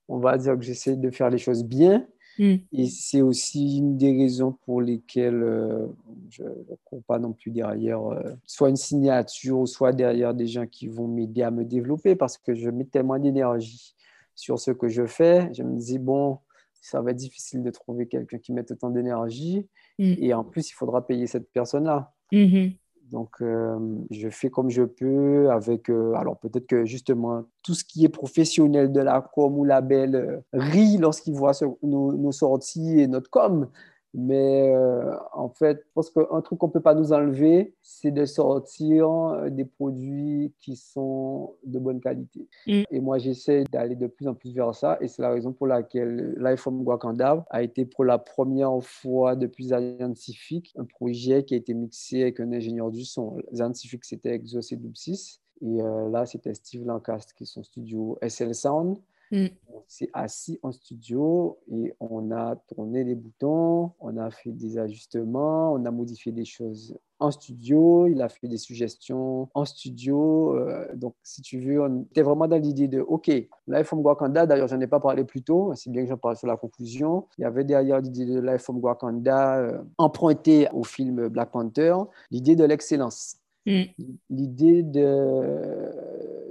on 0.09 0.19
va 0.19 0.37
dire 0.39 0.57
que 0.57 0.65
j'essaie 0.65 0.97
de 0.97 1.11
faire 1.11 1.31
les 1.31 1.39
choses 1.39 1.65
bien. 1.65 2.07
Hmm. 2.39 2.57
Et 2.73 2.87
c'est 2.87 3.21
aussi 3.21 3.79
une 3.79 3.99
des 3.99 4.17
raisons 4.17 4.53
pour 4.65 4.81
lesquelles 4.81 5.43
euh, 5.43 5.87
je 6.31 6.45
ne 6.45 6.77
cours 6.85 7.03
pas 7.05 7.19
non 7.19 7.33
plus 7.33 7.51
derrière 7.51 8.03
euh, 8.11 8.33
soit 8.47 8.71
une 8.71 8.77
signature 8.77 9.59
ou 9.59 9.67
soit 9.67 9.93
derrière 9.93 10.33
des 10.33 10.47
gens 10.47 10.67
qui 10.67 10.87
vont 10.87 11.07
m'aider 11.07 11.43
à 11.43 11.51
me 11.51 11.65
développer 11.65 12.17
parce 12.17 12.39
que 12.39 12.55
je 12.55 12.71
mets 12.71 12.87
tellement 12.87 13.19
d'énergie 13.19 13.95
sur 14.35 14.59
ce 14.59 14.71
que 14.71 14.89
je 14.89 15.07
fais. 15.07 15.53
Je 15.53 15.63
me 15.63 15.79
dis, 15.79 15.99
bon, 15.99 16.39
ça 16.81 17.03
va 17.03 17.11
être 17.11 17.19
difficile 17.19 17.63
de 17.63 17.71
trouver 17.71 18.09
quelqu'un 18.09 18.39
qui 18.39 18.53
mette 18.53 18.71
autant 18.71 18.91
d'énergie. 18.91 19.67
Hmm. 19.99 20.15
Et 20.19 20.33
en 20.33 20.45
plus, 20.45 20.71
il 20.71 20.75
faudra 20.75 21.07
payer 21.07 21.27
cette 21.27 21.51
personne-là. 21.53 22.15
Hmm. 22.33 22.69
Donc, 23.11 23.43
euh, 23.43 23.79
je 24.11 24.29
fais 24.29 24.49
comme 24.49 24.71
je 24.71 24.83
peux 24.83 25.51
avec, 25.51 25.91
euh, 25.91 26.15
alors 26.15 26.39
peut-être 26.39 26.67
que 26.67 26.85
justement, 26.85 27.45
tout 27.63 27.75
ce 27.75 27.85
qui 27.85 28.05
est 28.05 28.09
professionnel 28.09 28.93
de 28.93 29.01
la 29.01 29.21
com 29.21 29.59
ou 29.59 29.65
label 29.65 30.15
euh, 30.15 30.41
rit 30.53 30.97
lorsqu'il 30.99 31.35
voit 31.35 31.53
nos, 31.83 32.13
nos, 32.13 32.33
sorties 32.33 33.01
et 33.01 33.07
notre 33.07 33.29
com. 33.29 33.69
Mais 34.15 34.71
euh, 34.75 35.15
en 35.33 35.49
fait, 35.49 35.83
je 35.87 35.93
pense 35.95 36.11
qu'un 36.11 36.41
truc 36.43 36.59
qu'on 36.59 36.67
ne 36.67 36.73
peut 36.73 36.81
pas 36.81 36.95
nous 36.95 37.13
enlever, 37.13 37.75
c'est 37.83 38.11
de 38.11 38.27
sortir 38.27 39.09
euh, 39.09 39.49
des 39.49 39.65
produits 39.65 40.53
qui 40.61 40.77
sont 40.77 41.55
de 41.65 41.79
bonne 41.79 42.01
qualité. 42.01 42.47
Mm. 42.67 42.83
Et 42.91 43.01
moi, 43.01 43.19
j'essaie 43.19 43.65
d'aller 43.73 43.97
de 43.97 44.07
plus 44.07 44.29
en 44.29 44.35
plus 44.35 44.55
vers 44.55 44.75
ça. 44.75 44.99
Et 45.01 45.09
c'est 45.09 45.23
la 45.23 45.31
raison 45.31 45.53
pour 45.53 45.67
laquelle 45.67 46.35
l'iPhone 46.37 46.83
Wakanda 46.85 47.47
a 47.49 47.63
été 47.63 47.87
pour 47.87 48.05
la 48.05 48.19
première 48.19 48.83
fois 48.83 49.35
depuis 49.35 49.69
Scientifique 49.69 50.75
un 50.77 50.85
projet 50.85 51.45
qui 51.45 51.55
a 51.55 51.57
été 51.57 51.73
mixé 51.73 52.23
avec 52.23 52.41
un 52.41 52.53
ingénieur 52.53 52.91
du 52.91 53.05
son. 53.05 53.39
Scientifique, 53.53 54.05
c'était 54.05 54.35
Exos 54.35 54.73
et 54.73 54.79
6. 54.95 55.41
Et 55.63 55.81
euh, 55.81 56.11
là, 56.11 56.27
c'était 56.27 56.55
Steve 56.55 56.85
Lancaster 56.85 57.33
qui 57.37 57.45
est 57.45 57.47
son 57.47 57.63
studio 57.63 58.19
SL 58.27 58.55
Sound. 58.55 58.99
Mm. 59.33 59.47
On 59.69 59.83
s'est 59.89 60.11
assis 60.13 60.61
en 60.63 60.73
studio 60.73 61.59
et 61.73 61.95
on 62.01 62.31
a 62.31 62.55
tourné 62.69 63.03
les 63.03 63.15
boutons, 63.15 63.93
on 63.99 64.19
a 64.19 64.31
fait 64.31 64.53
des 64.53 64.79
ajustements, 64.79 65.73
on 65.73 65.85
a 65.87 65.91
modifié 65.91 66.33
des 66.33 66.45
choses 66.45 66.97
en 67.19 67.31
studio, 67.31 68.09
il 68.09 68.21
a 68.21 68.29
fait 68.29 68.47
des 68.47 68.59
suggestions 68.59 69.49
en 69.55 69.65
studio. 69.65 70.55
Euh, 70.59 70.87
donc, 70.95 71.15
si 71.23 71.41
tu 71.41 71.61
veux, 71.61 71.81
on 71.81 72.03
était 72.03 72.23
vraiment 72.23 72.47
dans 72.47 72.61
l'idée 72.61 72.89
de, 72.89 73.01
OK, 73.01 73.29
Life 73.29 73.87
from 73.87 74.01
Wakanda, 74.01 74.45
d'ailleurs, 74.45 74.69
j'en 74.69 74.81
ai 74.81 74.87
pas 74.87 75.01
parlé 75.01 75.25
plus 75.25 75.43
tôt, 75.43 75.73
c'est 75.77 75.91
bien 75.91 76.03
que 76.03 76.09
j'en 76.09 76.19
parle 76.19 76.37
sur 76.37 76.49
la 76.49 76.57
conclusion. 76.59 77.27
Il 77.39 77.43
y 77.43 77.45
avait 77.45 77.65
derrière 77.65 78.01
l'idée 78.01 78.27
de 78.27 78.39
Life 78.39 78.63
from 78.63 78.79
Wakanda, 78.83 79.59
euh, 79.59 79.79
emprunté 79.97 80.69
au 80.75 80.85
film 80.85 81.29
Black 81.29 81.53
Panther, 81.53 81.95
l'idée 82.31 82.57
de 82.57 82.65
l'excellence. 82.65 83.37
Mm. 83.67 83.83
L'idée 84.29 84.83
de, 84.83 85.91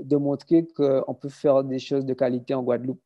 de 0.03 0.17
montrer 0.17 0.67
qu'on 0.67 1.13
peut 1.13 1.29
faire 1.29 1.63
des 1.63 1.79
choses 1.79 2.05
de 2.05 2.13
qualité 2.13 2.53
en 2.53 2.63
Guadeloupe. 2.63 3.01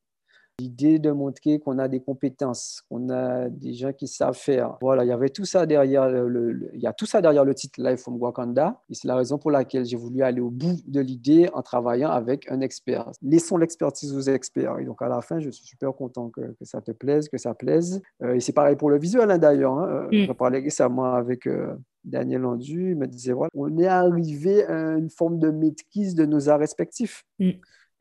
L'idée 0.59 0.99
de 0.99 1.11
montrer 1.11 1.59
qu'on 1.59 1.79
a 1.79 1.87
des 1.87 1.99
compétences, 1.99 2.81
qu'on 2.89 3.09
a 3.09 3.49
des 3.49 3.73
gens 3.73 3.91
qui 3.91 4.07
savent 4.07 4.37
faire. 4.37 4.77
Voilà, 4.81 5.03
il 5.03 5.07
y 5.07 5.11
avait 5.11 5.29
tout 5.29 5.43
ça 5.43 5.65
derrière 5.65 6.09
le, 6.09 6.69
il 6.73 6.79
y 6.79 6.87
a 6.87 6.93
tout 6.93 7.05
ça 7.05 7.21
derrière 7.21 7.43
le 7.43 7.53
titre 7.53 7.81
Life 7.83 7.99
from 8.01 8.15
Wakanda. 8.21 8.81
Et 8.89 8.93
c'est 8.93 9.07
la 9.07 9.17
raison 9.17 9.37
pour 9.37 9.51
laquelle 9.51 9.85
j'ai 9.85 9.97
voulu 9.97 10.23
aller 10.23 10.39
au 10.39 10.49
bout 10.49 10.77
de 10.87 11.01
l'idée 11.01 11.49
en 11.53 11.61
travaillant 11.61 12.09
avec 12.09 12.49
un 12.49 12.61
expert. 12.61 13.11
Laissons 13.21 13.57
l'expertise 13.57 14.15
aux 14.15 14.21
experts. 14.21 14.79
Et 14.79 14.85
donc 14.85 15.01
à 15.01 15.09
la 15.09 15.21
fin, 15.21 15.39
je 15.39 15.49
suis 15.49 15.65
super 15.65 15.93
content 15.93 16.29
que, 16.29 16.41
que 16.41 16.63
ça 16.63 16.81
te 16.81 16.91
plaise, 16.91 17.27
que 17.27 17.37
ça 17.37 17.53
plaise. 17.53 18.01
Euh, 18.23 18.35
et 18.35 18.39
c'est 18.39 18.53
pareil 18.53 18.77
pour 18.77 18.89
le 18.89 18.97
visuel 18.97 19.29
hein, 19.31 19.37
d'ailleurs. 19.37 19.73
Hein. 19.73 20.07
Euh, 20.11 20.23
mm. 20.23 20.27
Je 20.27 20.31
parlais 20.31 20.59
récemment 20.59 21.13
avec 21.15 21.47
euh, 21.47 21.75
Daniel 22.05 22.41
Landu, 22.41 22.91
il 22.91 22.97
me 22.97 23.07
disait 23.07 23.33
voilà, 23.33 23.49
on 23.55 23.77
est 23.77 23.87
arrivé 23.87 24.63
à 24.65 24.95
une 24.95 25.09
forme 25.09 25.39
de 25.39 25.49
maîtrise 25.49 26.15
de 26.15 26.25
nos 26.25 26.49
arts 26.49 26.59
respectifs. 26.59 27.25
Mm. 27.39 27.51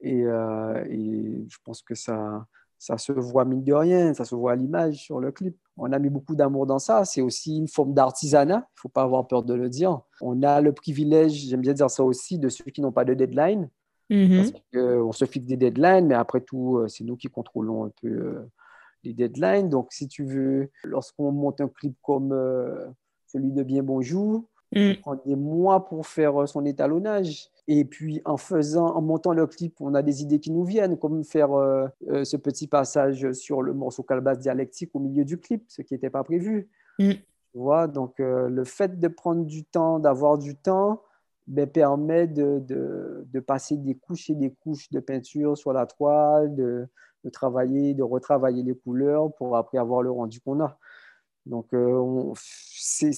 Euh, 0.04 0.84
et, 0.88 1.46
je 1.48 1.58
pense 1.64 1.82
que 1.82 1.94
ça, 1.94 2.46
ça 2.78 2.98
se 2.98 3.12
voit 3.12 3.44
mine 3.44 3.64
de 3.64 3.72
rien, 3.72 4.14
ça 4.14 4.24
se 4.24 4.34
voit 4.34 4.52
à 4.52 4.56
l'image 4.56 4.96
sur 4.96 5.20
le 5.20 5.32
clip. 5.32 5.56
On 5.76 5.92
a 5.92 5.98
mis 5.98 6.10
beaucoup 6.10 6.34
d'amour 6.34 6.66
dans 6.66 6.78
ça. 6.78 7.04
C'est 7.04 7.20
aussi 7.20 7.56
une 7.56 7.68
forme 7.68 7.94
d'artisanat, 7.94 8.56
il 8.56 8.58
ne 8.58 8.80
faut 8.80 8.88
pas 8.88 9.02
avoir 9.02 9.26
peur 9.26 9.42
de 9.42 9.54
le 9.54 9.68
dire. 9.68 10.00
On 10.20 10.42
a 10.42 10.60
le 10.60 10.72
privilège, 10.72 11.32
j'aime 11.32 11.60
bien 11.60 11.72
dire 11.72 11.90
ça 11.90 12.04
aussi, 12.04 12.38
de 12.38 12.48
ceux 12.48 12.64
qui 12.64 12.80
n'ont 12.80 12.92
pas 12.92 13.04
de 13.04 13.14
deadline. 13.14 13.68
Mm-hmm. 14.10 14.36
Parce 14.36 14.62
qu'on 14.72 15.12
se 15.12 15.24
fixe 15.24 15.46
des 15.46 15.56
deadlines, 15.56 16.06
mais 16.06 16.14
après 16.14 16.42
tout, 16.42 16.78
euh, 16.78 16.88
c'est 16.88 17.04
nous 17.04 17.16
qui 17.16 17.28
contrôlons 17.28 17.86
un 17.86 17.92
peu 18.02 18.08
euh, 18.08 18.50
les 19.02 19.14
deadlines. 19.14 19.70
Donc, 19.70 19.92
si 19.92 20.08
tu 20.08 20.24
veux, 20.24 20.70
lorsqu'on 20.84 21.32
monte 21.32 21.60
un 21.62 21.68
clip 21.68 21.96
comme 22.02 22.30
celui 23.26 23.50
de 23.52 23.62
Bien 23.62 23.82
Bonjour, 23.82 24.44
mm. 24.74 24.90
on 24.90 24.94
prend 25.00 25.14
des 25.24 25.36
mois 25.36 25.86
pour 25.86 26.06
faire 26.06 26.46
son 26.46 26.66
étalonnage. 26.66 27.48
Et 27.66 27.84
puis 27.84 28.20
en 28.24 28.36
faisant, 28.36 28.94
en 28.94 29.00
montant 29.00 29.32
le 29.32 29.46
clip, 29.46 29.80
on 29.80 29.94
a 29.94 30.02
des 30.02 30.22
idées 30.22 30.38
qui 30.38 30.50
nous 30.50 30.64
viennent, 30.64 30.98
comme 30.98 31.24
faire 31.24 31.52
euh, 31.52 31.86
euh, 32.08 32.24
ce 32.24 32.36
petit 32.36 32.66
passage 32.66 33.32
sur 33.32 33.62
le 33.62 33.72
morceau 33.72 34.02
calebasse 34.02 34.38
dialectique 34.38 34.90
au 34.94 34.98
milieu 34.98 35.24
du 35.24 35.38
clip, 35.38 35.64
ce 35.68 35.80
qui 35.82 35.94
n'était 35.94 36.10
pas 36.10 36.24
prévu. 36.24 36.68
Mm. 36.98 37.12
Tu 37.12 37.58
vois, 37.58 37.86
donc 37.86 38.20
euh, 38.20 38.48
le 38.48 38.64
fait 38.64 38.98
de 38.98 39.08
prendre 39.08 39.46
du 39.46 39.64
temps, 39.64 39.98
d'avoir 39.98 40.36
du 40.36 40.56
temps, 40.56 41.02
ben, 41.46 41.66
permet 41.66 42.26
de, 42.26 42.58
de, 42.58 43.26
de, 43.32 43.40
passer 43.40 43.76
des 43.76 43.94
couches 43.94 44.30
et 44.30 44.34
des 44.34 44.50
couches 44.50 44.90
de 44.90 45.00
peinture 45.00 45.56
sur 45.56 45.72
la 45.72 45.86
toile, 45.86 46.54
de, 46.54 46.86
de 47.24 47.30
travailler, 47.30 47.94
de 47.94 48.02
retravailler 48.02 48.62
les 48.62 48.74
couleurs 48.74 49.32
pour 49.34 49.56
après 49.56 49.78
avoir 49.78 50.02
le 50.02 50.10
rendu 50.10 50.40
qu'on 50.40 50.60
a. 50.60 50.78
Donc, 51.46 51.66
euh, 51.74 52.32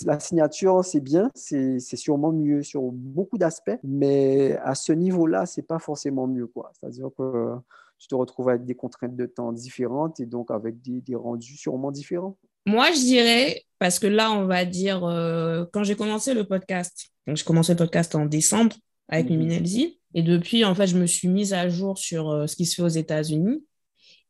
la 0.05 0.19
signature, 0.19 0.85
c'est 0.85 1.01
bien, 1.01 1.31
c'est 1.35 1.79
sûrement 1.79 2.33
mieux 2.33 2.63
sur 2.63 2.83
beaucoup 2.83 3.39
d'aspects, 3.39 3.79
mais 3.85 4.57
à 4.65 4.75
ce 4.75 4.93
niveau-là, 4.93 5.47
c'est 5.47 5.63
pas 5.63 5.79
forcément 5.79 6.27
mieux. 6.27 6.51
C'est-à-dire 6.81 7.11
que 7.17 7.55
tu 7.99 8.09
te 8.09 8.15
retrouves 8.15 8.49
avec 8.49 8.65
des 8.65 8.75
contraintes 8.75 9.17
de 9.17 9.27
temps 9.27 9.53
différentes 9.53 10.21
et 10.21 10.27
donc 10.27 10.51
avec 10.51 10.83
des, 10.83 11.15
rendus 11.15 11.57
sûrement 11.57 11.93
différents. 11.93 12.37
Moi, 12.67 12.91
je 12.91 12.99
dirais, 12.99 13.63
parce 13.79 13.99
que 13.99 14.09
là, 14.09 14.33
on 14.33 14.47
va 14.47 14.65
dire, 14.65 15.05
euh, 15.05 15.65
quand 15.73 15.85
j'ai 15.85 15.95
commencé 15.95 16.35
le 16.35 16.45
podcast, 16.45 17.11
donc 17.27 17.37
j'ai 17.37 17.45
commencé 17.45 17.73
le 17.73 17.79
podcast 17.79 18.15
en 18.17 18.27
décembre 18.27 18.75
avec 19.09 19.31
mmh. 19.31 19.37
Mimi 19.37 20.01
et 20.17 20.23
depuis, 20.23 20.65
en 20.65 20.75
fait, 20.75 20.87
je 20.87 20.97
me 20.97 21.07
suis 21.07 21.29
mise 21.29 21.53
à 21.53 21.69
jour 21.69 21.99
sur 21.99 22.31
euh, 22.31 22.47
ce 22.47 22.57
qui 22.57 22.65
se 22.65 22.77
fait 22.77 22.83
aux 22.83 22.89
États-Unis. 22.89 23.63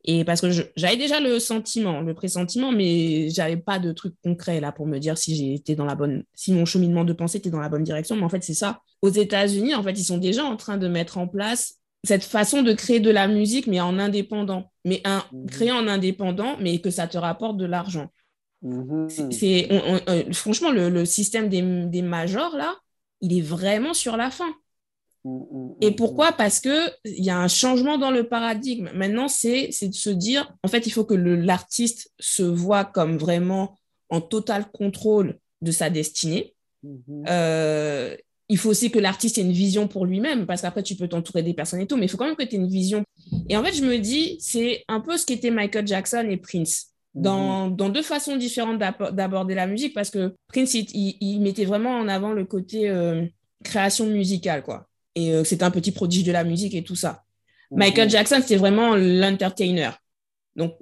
Et 0.09 0.25
parce 0.25 0.41
que 0.41 0.51
j'avais 0.51 0.97
déjà 0.97 1.19
le 1.19 1.41
sentiment, 1.41 2.01
le 2.01 2.15
pressentiment, 2.15 2.71
mais 2.71 3.29
j'avais 3.29 3.57
pas 3.57 3.81
de 3.81 3.93
truc 3.93 4.15
concret 4.23 4.61
là 4.61 4.71
pour 4.71 4.87
me 4.87 4.99
dire 4.99 5.19
si 5.19 5.35
j'étais 5.35 5.75
dans 5.75 5.85
la 5.85 5.97
bonne, 5.97 6.23
si 6.35 6.53
mon 6.53 6.65
cheminement 6.65 7.05
de 7.05 7.13
pensée 7.13 7.39
était 7.39 7.51
dans 7.51 7.61
la 7.61 7.69
bonne 7.69 7.83
direction. 7.83 8.15
Mais 8.15 8.23
en 8.23 8.29
fait, 8.29 8.45
c'est 8.45 8.55
ça. 8.55 8.81
Aux 9.03 9.09
États-Unis, 9.09 9.75
en 9.75 9.83
fait, 9.83 9.99
ils 9.99 10.05
sont 10.05 10.19
déjà 10.19 10.45
en 10.45 10.57
train 10.57 10.77
de 10.77 10.87
mettre 10.87 11.19
en 11.19 11.27
place 11.27 11.81
cette 12.05 12.23
façon 12.23 12.63
de 12.63 12.73
créer 12.73 13.01
de 13.01 13.11
la 13.11 13.27
musique, 13.27 13.67
mais 13.67 13.81
en 13.81 13.99
indépendant. 13.99 14.71
Mais 14.85 15.01
un, 15.05 15.25
mmh 15.33 15.47
créer 15.47 15.73
en 15.73 15.89
indépendant, 15.89 16.57
mais 16.61 16.79
que 16.79 16.91
ça 16.91 17.09
te 17.09 17.19
rapporte 17.19 17.57
de 17.57 17.67
l'argent. 17.67 18.13
Mmh 18.63 19.09
c'est, 19.33 19.69
franchement, 20.33 20.71
le, 20.71 21.04
système 21.04 21.49
des, 21.49 21.63
des 21.63 22.02
majors, 22.02 22.57
là, 22.57 22.76
il 23.21 23.37
est 23.37 23.43
vraiment 23.43 23.93
sur 23.93 24.17
la 24.17 24.30
fin. 24.30 24.54
Et 25.80 25.93
pourquoi? 25.93 26.32
Parce 26.32 26.60
qu'il 26.60 26.91
y 27.04 27.30
a 27.30 27.39
un 27.39 27.49
changement 27.49 27.99
dans 27.99 28.10
le 28.10 28.28
paradigme. 28.28 28.91
Maintenant, 28.95 29.28
c'est 29.28 29.71
de 29.82 29.95
se 29.95 30.10
dire, 30.10 30.52
en 30.62 30.69
fait, 30.69 30.86
il 30.86 30.91
faut 30.91 31.04
que 31.04 31.15
l'artiste 31.15 32.12
se 32.19 32.43
voit 32.43 32.84
comme 32.84 33.19
vraiment 33.19 33.76
en 34.08 34.21
total 34.21 34.71
contrôle 34.71 35.39
de 35.62 35.71
sa 35.71 35.91
destinée. 35.91 36.54
Mm-hmm. 36.84 37.25
Euh, 37.28 38.17
il 38.49 38.58
faut 38.58 38.71
aussi 38.71 38.91
que 38.91 39.00
l'artiste 39.00 39.39
ait 39.39 39.43
une 39.43 39.52
vision 39.52 39.89
pour 39.89 40.06
lui-même, 40.06 40.47
parce 40.47 40.62
qu'après, 40.62 40.82
tu 40.82 40.95
peux 40.95 41.08
t'entourer 41.08 41.43
des 41.43 41.54
personnes 41.54 41.80
et 41.80 41.86
tout, 41.86 41.97
mais 41.97 42.06
il 42.06 42.08
faut 42.08 42.17
quand 42.17 42.26
même 42.26 42.36
que 42.36 42.45
tu 42.45 42.54
aies 42.54 42.58
une 42.58 42.69
vision. 42.69 43.04
Et 43.49 43.56
en 43.56 43.65
fait, 43.65 43.73
je 43.73 43.84
me 43.84 43.99
dis, 43.99 44.36
c'est 44.41 44.84
un 44.89 45.00
peu 45.00 45.17
ce 45.17 45.26
qu'étaient 45.26 45.50
Michael 45.50 45.86
Jackson 45.86 46.26
et 46.30 46.36
Prince. 46.36 46.93
Dans, 47.15 47.71
mm-hmm. 47.71 47.76
dans, 47.76 47.89
deux 47.89 48.02
façons 48.02 48.36
différentes 48.36 48.78
d'aborder 48.78 49.54
la 49.54 49.67
musique, 49.67 49.95
parce 49.95 50.10
que 50.10 50.34
Prince, 50.49 50.75
il, 50.75 51.41
mettait 51.41 51.65
vraiment 51.65 51.97
en 51.99 52.06
avant 52.06 52.32
le 52.32 52.45
côté 52.45 52.89
euh, 52.89 53.25
création 53.65 54.06
musicale, 54.06 54.62
quoi 54.62 54.86
et 55.17 55.33
euh, 55.33 55.43
c'était 55.43 55.65
un 55.65 55.73
petit 55.73 55.91
prodige 55.91 56.23
de 56.23 56.31
la 56.31 56.45
musique 56.45 56.75
et 56.75 56.85
tout 56.85 56.95
ça. 56.95 57.25
Mhm. 57.73 57.79
Michael 57.79 58.11
Jackson, 58.11 58.37
c'était 58.41 58.57
vraiment 58.57 58.95
l'entertainer. 58.95 59.91
Donc, 60.55 60.75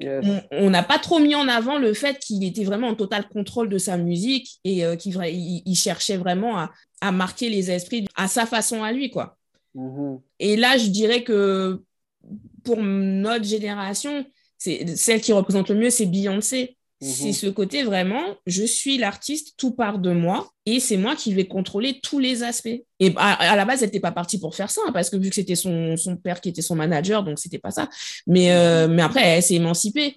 on 0.53 0.71
n'a 0.71 0.85
pas 0.85 1.01
trop 1.01 1.19
mis 1.19 1.35
en 1.35 1.49
avant 1.49 1.79
le 1.79 1.95
fait 1.95 2.21
qu'il 2.21 2.45
était 2.45 2.63
vraiment 2.63 2.89
en 2.89 2.95
total 2.95 3.29
contrôle 3.29 3.69
de 3.69 3.79
sa 3.79 3.97
musique 3.97 4.61
et 4.63 4.85
euh, 4.85 4.95
qu'il 4.95 5.17
il, 5.25 5.75
cherchait 5.75 6.17
vraiment 6.17 6.69
à, 7.01 7.13
marquer 7.13 7.51
les 7.51 7.73
esprits 7.73 8.07
à 8.15 8.29
sa 8.29 8.47
façon 8.47 8.85
à 8.85 8.93
lui, 8.93 9.11
quoi. 9.11 9.37
Mhm. 9.75 10.21
Et 10.39 10.57
là, 10.57 10.79
je 10.79 10.87
dirais 10.87 11.25
que 11.25 11.83
pour 12.63 12.83
notre 12.83 13.45
génération, 13.45 14.25
c'est 14.59 14.97
celle 14.97 15.21
qui 15.21 15.33
représente 15.33 15.69
le 15.71 15.75
mieux, 15.75 15.91
c'est 15.91 16.07
Beyoncé. 16.07 16.77
C'est 17.01 17.27
mhm. 17.27 17.33
ce 17.33 17.47
côté 17.49 17.83
vraiment, 17.83 18.23
je 18.47 18.65
suis 18.65 18.99
l'artiste, 18.99 19.55
tout 19.57 19.73
part 19.73 19.99
de 19.99 20.13
moi 20.13 20.51
et 20.65 20.81
c'est 20.81 20.97
moi 20.97 21.17
qui 21.17 21.35
vais 21.35 21.47
contrôler 21.47 22.01
tous 22.03 22.19
les 22.19 22.43
aspects. 22.43 22.81
Et 23.01 23.13
à, 23.17 23.57
la 23.57 23.65
base, 23.65 23.83
elle 23.83 23.89
n'était 23.89 24.01
pas 24.01 24.13
partie 24.13 24.39
pour 24.39 24.55
faire 24.55 24.71
ça, 24.71 24.81
hein, 24.87 24.93
parce 24.93 25.11
que 25.11 25.17
vu 25.17 25.29
que 25.29 25.35
c'était 25.35 25.57
son, 25.57 25.97
père 26.23 26.41
qui 26.41 26.49
était 26.49 26.63
son 26.63 26.77
manager, 26.77 27.23
donc 27.23 27.39
c'était 27.39 27.59
pas 27.59 27.71
ça. 27.71 27.89
Mais, 28.27 28.53
euh, 28.53 28.89
mais 28.89 29.03
après, 29.03 29.23
elle 29.23 29.43
s'est 29.43 29.55
émancipée. 29.55 30.17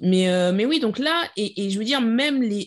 Mais, 0.00 0.28
euh, 0.28 0.52
mais 0.52 0.64
oui, 0.64 0.80
donc 0.80 0.98
là, 0.98 1.24
et, 1.36 1.70
je 1.70 1.78
veux 1.78 1.84
dire, 1.84 2.00
même 2.00 2.42
les, 2.42 2.66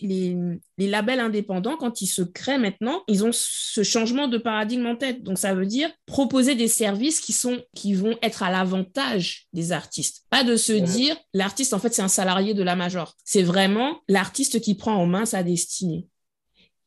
les, 0.78 0.88
labels 0.88 1.20
indépendants, 1.20 1.76
quand 1.76 2.02
ils 2.02 2.06
se 2.06 2.22
créent 2.22 2.58
maintenant, 2.58 3.02
ils 3.08 3.24
ont 3.24 3.30
ce 3.32 3.82
changement 3.82 4.28
de 4.28 4.36
paradigme 4.36 4.86
en 4.86 4.96
tête. 4.96 5.22
Donc 5.22 5.38
ça 5.38 5.54
veut 5.54 5.66
dire 5.66 5.90
proposer 6.06 6.54
des 6.54 6.68
services 6.68 7.20
qui, 7.20 7.32
sont, 7.32 7.62
qui 7.74 7.94
vont 7.94 8.18
être 8.22 8.42
à 8.42 8.50
l'avantage 8.50 9.46
des 9.52 9.72
artistes. 9.72 10.24
Pas 10.28 10.44
de 10.44 10.56
se 10.56 10.72
dire, 10.72 11.16
l'artiste, 11.32 11.72
en 11.72 11.78
fait, 11.78 11.94
c'est 11.94 12.02
un 12.02 12.08
salarié 12.08 12.52
de 12.52 12.62
la 12.62 12.76
major. 12.76 13.14
C'est 13.24 13.42
vraiment 13.42 14.00
l'artiste 14.08 14.60
qui 14.60 14.74
prend 14.74 14.94
en 14.94 15.06
main 15.06 15.24
sa 15.24 15.42
destinée. 15.42 16.06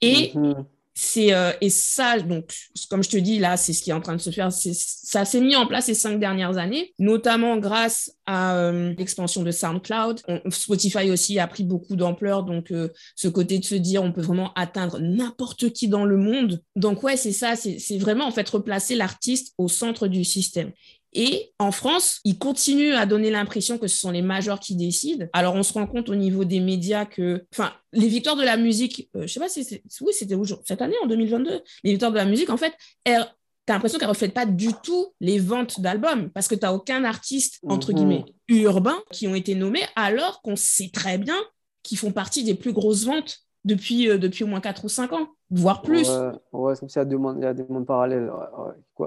Et 0.02 0.32
mhm 0.36 0.66
c'est 0.98 1.34
euh, 1.34 1.52
et 1.60 1.70
ça 1.70 2.20
donc 2.20 2.56
comme 2.90 3.04
je 3.04 3.10
te 3.10 3.18
dis 3.18 3.38
là 3.38 3.58
c'est 3.58 3.74
ce 3.74 3.84
qui 3.84 3.90
est 3.90 3.94
en 3.94 4.00
train 4.00 4.16
de 4.16 4.22
se 4.22 4.30
faire 4.30 4.50
ça 4.52 5.26
s'est 5.26 5.42
mis 5.42 5.58
en 5.58 5.68
place 5.68 5.86
ces 5.86 5.94
cinq 5.94 6.20
dernières 6.20 6.58
années 6.58 6.94
notamment 7.00 7.58
grâce 7.58 8.14
à 8.26 8.56
euh, 8.56 8.94
l'expansion 8.98 9.44
de 9.44 9.52
SoundCloud. 9.52 10.22
Spotify 10.50 11.12
aussi 11.12 11.38
a 11.38 11.48
pris 11.48 11.64
beaucoup 11.64 11.98
d'ampleur 11.98 12.44
donc 12.44 12.72
euh, 12.72 12.90
ce 13.16 13.28
côté 13.28 13.60
de 13.60 13.66
se 13.66 13.76
dire 13.76 14.04
on 14.04 14.14
peut 14.14 14.22
vraiment 14.22 14.54
atteindre 14.54 15.00
n'importe 15.00 15.72
qui 15.74 15.90
dans 15.90 16.06
le 16.06 16.18
monde. 16.18 16.62
Donc 16.78 17.04
ouais 17.04 17.18
c'est 17.18 17.34
ça 17.34 17.56
c'est 17.58 17.98
vraiment 17.98 18.26
en 18.26 18.32
fait 18.32 18.50
replacer 18.50 18.96
l'artiste 18.96 19.54
au 19.58 19.68
centre 19.68 20.08
du 20.08 20.24
système 20.24 20.72
et 21.16 21.54
en 21.60 21.72
France, 21.72 22.20
ils 22.26 22.38
continuent 22.38 22.94
à 22.94 23.06
donner 23.06 23.32
l'impression 23.32 23.78
que 23.78 23.88
ce 23.88 23.98
sont 23.98 24.12
les 24.12 24.22
majors 24.22 24.60
qui 24.60 24.76
décident. 24.76 25.28
Alors, 25.32 25.56
on 25.56 25.64
se 25.64 25.74
rend 25.74 25.88
compte 25.88 26.10
au 26.10 26.16
niveau 26.16 26.44
des 26.44 26.60
médias 26.60 27.06
que, 27.06 27.46
enfin, 27.54 27.72
les 27.94 28.08
victoires 28.08 28.36
de 28.36 28.44
la 28.44 28.58
musique, 28.58 29.10
euh, 29.16 29.22
je 29.26 29.34
sais 29.34 29.40
pas 29.40 29.48
si 29.48 29.64
c'est, 29.64 29.82
oui, 30.02 30.14
c'était 30.14 30.36
cette 30.66 30.82
année, 30.82 30.96
en 31.02 31.08
2022, 31.08 31.62
les 31.86 31.92
victoires 31.92 32.12
de 32.12 32.18
la 32.18 32.26
musique, 32.26 32.50
en 32.50 32.58
fait, 32.58 32.74
tu 33.06 33.12
as 33.14 33.28
l'impression 33.70 33.98
qu'elles 33.98 34.10
ne 34.10 34.14
reflètent 34.14 34.34
pas 34.34 34.46
du 34.46 34.70
tout 34.84 35.14
les 35.22 35.40
ventes 35.40 35.80
d'albums 35.80 36.30
parce 36.32 36.50
que 36.50 36.56
tu 36.56 36.62
n'as 36.62 36.74
aucun 36.74 37.06
artiste, 37.06 37.60
entre 37.68 37.92
mhm. 37.92 37.98
guillemets, 37.98 38.26
urbain 38.50 38.98
qui 39.12 39.28
ont 39.28 39.36
été 39.36 39.56
nommés 39.56 39.86
alors 39.96 40.42
qu'on 40.42 40.58
sait 40.58 40.92
très 40.94 41.18
bien 41.18 41.38
qu'ils 41.82 41.98
font 41.98 42.12
partie 42.12 42.44
des 42.44 42.56
plus 42.56 42.74
grosses 42.74 43.06
ventes 43.06 43.45
depuis, 43.66 44.10
euh, 44.10 44.18
depuis 44.18 44.44
au 44.44 44.48
moins 44.48 44.62
4 44.62 44.86
ou 44.86 44.90
5 44.90 45.12
ans, 45.14 45.28
voire 45.50 45.82
plus. 45.82 46.08
Ouais, 46.54 46.74
c'est 46.76 46.80
comme 46.80 46.90
s'il 46.90 47.00
y, 47.00 47.46
a 47.46 47.54
des 47.54 47.64
mondes 47.68 47.86
parallèles. 47.86 48.32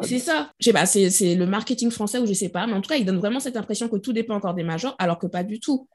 c'est 0.02 0.18
ça. 0.18 0.50
Je 0.60 0.66
sais 0.66 0.72
pas, 0.72 0.84
c'est 0.84 1.34
le 1.34 1.46
marketing 1.46 1.90
français 1.90 2.18
ou 2.18 2.26
je 2.26 2.34
sais 2.34 2.50
pas, 2.50 2.66
mais 2.66 2.74
en 2.74 2.80
tout 2.80 2.88
cas, 2.88 2.96
il 2.96 3.06
donne 3.06 3.18
vraiment 3.18 3.40
cette 3.40 3.56
impression 3.56 3.88
que 3.88 3.96
tout 3.96 4.12
dépend 4.12 4.34
encore 4.34 4.54
des 4.54 4.64
majors, 4.64 4.94
alors 4.98 5.18
que 5.18 5.26
pas 5.26 5.44
du 5.44 5.60
tout. 5.60 5.88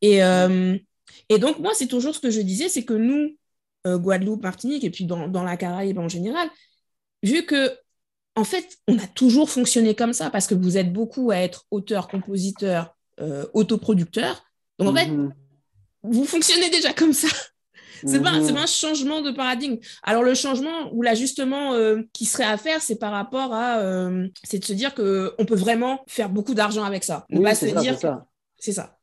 Et, 0.00 0.24
euh, 0.24 0.78
et 1.28 1.38
donc, 1.38 1.58
moi, 1.58 1.72
c'est 1.74 1.88
toujours 1.88 2.14
ce 2.14 2.20
que 2.20 2.30
je 2.30 2.40
disais, 2.40 2.68
c'est 2.68 2.84
que 2.84 2.94
nous, 2.94 3.36
Guadeloupe, 3.86 4.42
Martinique 4.42 4.84
et 4.84 4.90
puis 4.90 5.04
dans, 5.04 5.28
dans 5.28 5.44
la 5.44 5.58
Caraïbe 5.58 5.98
en 5.98 6.08
général, 6.08 6.48
vu 7.22 7.44
que 7.44 7.70
en 8.36 8.44
fait, 8.44 8.78
on 8.88 8.98
a 8.98 9.06
toujours 9.06 9.50
fonctionné 9.50 9.94
comme 9.94 10.12
ça 10.12 10.30
parce 10.30 10.46
que 10.46 10.54
vous 10.54 10.76
êtes 10.76 10.92
beaucoup 10.92 11.30
à 11.30 11.36
être 11.36 11.66
auteur, 11.70 12.08
compositeur, 12.08 12.96
euh, 13.20 13.46
autoproducteur. 13.54 14.44
Donc, 14.78 14.88
en 14.88 14.94
fait, 14.94 15.06
mhm. 15.06 15.32
vous 16.02 16.24
fonctionnez 16.24 16.70
déjà 16.70 16.92
comme 16.92 17.12
ça. 17.12 17.28
C'est 18.06 18.20
pas, 18.20 18.32
mhm. 18.32 18.54
pas, 18.54 18.62
un 18.62 18.66
changement 18.66 19.20
de 19.22 19.30
paradigme. 19.30 19.76
Alors, 20.02 20.22
le 20.22 20.34
changement 20.34 20.92
ou 20.92 21.02
l'ajustement 21.02 21.72
euh, 21.72 22.02
qui 22.12 22.24
serait 22.24 22.44
à 22.44 22.56
faire, 22.56 22.80
c'est 22.82 22.96
par 22.96 23.12
rapport 23.12 23.52
à. 23.52 23.78
Euh, 23.78 24.28
c'est 24.42 24.58
de 24.58 24.64
se 24.64 24.72
dire 24.72 24.94
qu'on 24.94 25.44
peut 25.46 25.56
vraiment 25.56 26.00
faire 26.06 26.28
beaucoup 26.28 26.54
d'argent 26.54 26.84
avec 26.84 27.04
ça. 27.04 27.26
Se 27.30 27.80
dire. 27.80 27.98
C'est 28.58 28.72
ça. 28.72 28.98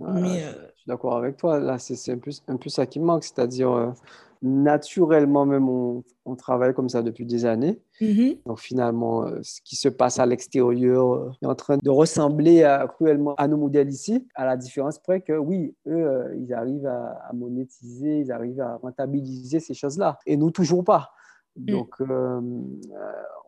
Mais, 0.00 0.40
je 0.40 0.80
suis 0.80 0.88
d'accord 0.88 1.16
avec 1.16 1.36
toi. 1.36 1.58
Là, 1.58 1.78
c'est 1.78 2.12
un 2.12 2.18
peu, 2.18 2.30
un 2.48 2.56
peu 2.56 2.70
ça 2.70 2.86
qui 2.86 3.00
manque. 3.00 3.24
C'est-à-dire 3.24 3.94
naturellement 4.42 5.46
même, 5.46 5.68
on, 5.68 6.04
travaille 6.36 6.74
comme 6.74 6.88
ça 6.88 7.02
depuis 7.02 7.24
des 7.24 7.46
années. 7.46 7.80
Mm-hmm. 8.00 8.44
Donc 8.46 8.60
finalement, 8.60 9.24
euh, 9.24 9.40
ce 9.42 9.60
qui 9.62 9.76
se 9.76 9.88
passe 9.88 10.18
à 10.18 10.26
l'extérieur 10.26 11.14
euh, 11.14 11.30
est 11.42 11.46
en 11.46 11.54
train 11.54 11.78
de 11.82 11.90
ressembler 11.90 12.62
à, 12.62 12.86
cruellement 12.86 13.34
à 13.36 13.48
nos 13.48 13.56
modèles 13.56 13.88
ici, 13.88 14.26
à 14.34 14.44
la 14.44 14.56
différence 14.56 14.98
près 14.98 15.20
que 15.20 15.32
oui, 15.32 15.74
eux, 15.86 16.06
euh, 16.06 16.34
ils 16.36 16.52
arrivent 16.52 16.86
à, 16.86 17.30
monétiser, 17.32 18.20
ils 18.20 18.30
arrivent 18.30 18.60
à 18.60 18.76
rentabiliser 18.76 19.60
ces 19.60 19.74
choses-là. 19.74 20.18
Et 20.26 20.36
nous, 20.36 20.50
toujours 20.50 20.84
pas. 20.84 21.10
Mm. 21.56 21.70
Donc, 21.70 21.94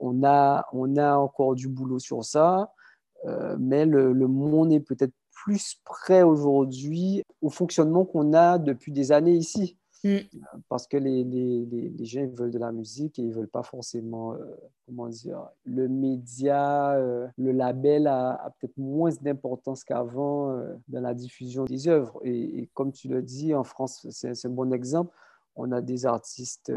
on, 0.00 0.24
a, 0.24 0.66
on 0.72 0.96
a 0.96 1.16
encore 1.16 1.54
du 1.54 1.68
boulot 1.68 1.98
sur 1.98 2.24
ça, 2.24 2.72
mais 3.58 3.84
le, 3.84 4.12
le 4.12 4.26
monde 4.26 4.72
est 4.72 4.80
peut-être 4.80 5.12
plus 5.44 5.76
prêt 5.84 6.22
aujourd'hui 6.22 7.22
au 7.40 7.50
fonctionnement 7.50 8.04
qu'on 8.04 8.32
a 8.34 8.58
depuis 8.58 8.92
des 8.92 9.12
années 9.12 9.34
ici. 9.34 9.78
Mm. 10.02 10.18
Parce 10.68 10.86
que 10.86 10.96
les, 10.96 11.24
les, 11.24 11.66
les, 11.66 12.04
gens 12.04 12.26
veulent 12.32 12.50
de 12.50 12.58
la 12.58 12.72
musique 12.72 13.18
et 13.18 13.22
ils 13.22 13.28
ne 13.28 13.34
veulent 13.34 13.48
pas 13.48 13.62
forcément, 13.62 14.32
euh, 14.32 14.38
comment 14.86 15.08
dire, 15.08 15.46
le 15.64 15.88
média, 15.88 16.92
euh, 16.92 17.28
le 17.36 17.52
label 17.52 18.06
a, 18.06 18.54
peut-être 18.58 18.78
moins 18.78 19.10
d'importance 19.20 19.84
qu'avant 19.84 20.52
euh, 20.52 20.74
dans 20.88 21.02
la 21.02 21.12
diffusion 21.12 21.64
des 21.64 21.88
œuvres. 21.88 22.18
Et, 22.24 22.70
comme 22.72 22.92
tu 22.92 23.08
le 23.08 23.20
dis, 23.20 23.54
en 23.54 23.64
France, 23.64 24.06
c'est 24.10 24.46
un 24.46 24.50
bon 24.50 24.72
exemple. 24.72 25.14
On 25.56 25.70
a 25.72 25.82
des 25.82 26.06
artistes 26.06 26.72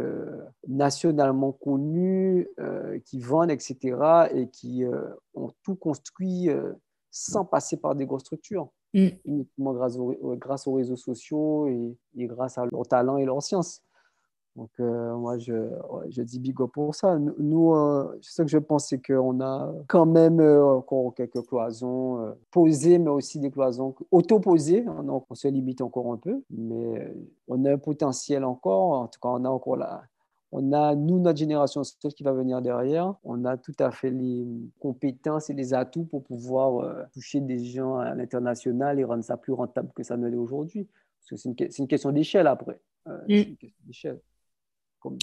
nationalement 0.68 1.54
connus 1.54 2.50
qui 3.06 3.20
vendent, 3.20 3.52
etc., 3.52 3.96
et 4.34 4.50
qui 4.50 4.84
ont 5.36 5.54
tout 5.62 5.76
construit 5.76 6.50
sans 7.12 7.46
passer 7.46 7.78
par 7.78 7.96
des 7.96 8.06
grosses 8.06 8.24
structures. 8.24 8.70
Mm. 8.94 9.08
uniquement 9.26 9.74
grâce, 9.74 9.98
grâce, 10.38 10.68
aux 10.68 10.74
réseaux 10.74 10.96
sociaux 10.96 11.68
et, 11.68 11.98
grâce 12.16 12.58
à 12.58 12.66
leur 12.66 12.88
talent 12.88 13.18
et 13.18 13.26
leur 13.26 13.42
science. 13.42 13.82
Donc, 14.56 14.70
euh, 14.80 15.16
moi, 15.16 15.40
je, 15.40 16.22
dis 16.22 16.40
big 16.40 16.62
up 16.62 16.70
pour 16.74 16.94
ça. 16.94 17.18
Nous, 17.18 17.74
euh, 17.74 18.16
ce 18.22 18.44
que 18.44 18.48
je 18.48 18.60
pense, 18.60 18.90
c'est 18.90 19.02
qu'on 19.02 19.42
a 19.42 19.74
quand 19.88 20.06
même 20.06 20.40
euh, 20.40 20.64
encore 20.64 21.16
quelques 21.16 21.42
cloisons 21.48 22.36
posées, 22.52 23.00
mais 23.00 23.10
aussi 23.10 23.40
des 23.40 23.50
cloisons 23.50 23.96
auto-posées. 24.12 24.82
Donc, 24.82 25.26
on 25.32 25.34
se 25.34 25.48
limite 25.48 25.82
encore 25.82 26.14
un 26.14 26.18
peu, 26.18 26.44
mais 26.52 27.16
on 27.48 27.66
a 27.66 27.74
un 27.74 27.78
potentiel 27.80 28.44
encore. 28.44 28.92
En 28.92 29.08
tout 29.08 29.20
cas, 29.20 29.30
on 29.30 29.44
a 29.44 29.50
encore 29.50 29.78
la, 29.78 30.04
on 30.56 30.72
a, 30.72 30.94
nous, 30.94 31.20
notre 31.20 31.40
génération, 31.40 31.84
ce 31.84 32.08
qui 32.10 32.24
va 32.24 32.32
venir 32.32 32.62
derrière, 32.62 33.16
on 33.24 33.44
a 33.44 33.58
tout 33.58 33.74
à 33.80 33.90
fait 33.90 34.12
les 34.12 34.46
compétences 34.80 35.50
et 35.50 35.54
les 35.56 35.74
atouts 35.74 36.06
pour 36.06 36.24
pouvoir 36.24 36.80
euh, 36.80 37.04
toucher 37.12 37.42
des 37.42 37.58
gens 37.66 37.98
à 37.98 38.14
l'international 38.14 39.00
et 39.00 39.04
rendre 39.04 39.24
ça 39.24 39.36
plus 39.36 39.52
rentable 39.52 39.90
que 39.96 40.04
ça 40.04 40.16
ne 40.16 40.28
l'est 40.28 40.38
aujourd'hui. 40.38 40.88
Parce 41.20 41.30
que 41.32 41.36
c'est 41.38 41.80
une, 41.80 41.88
question 41.88 42.12
d'échelle 42.12 42.46
après. 42.46 42.80
Euh, 43.08 43.18
mm. 43.18 43.26
C'est 43.28 43.42
une 43.42 43.58
question 43.58 43.84
d'échelle 43.88 44.20
comme 45.04 45.18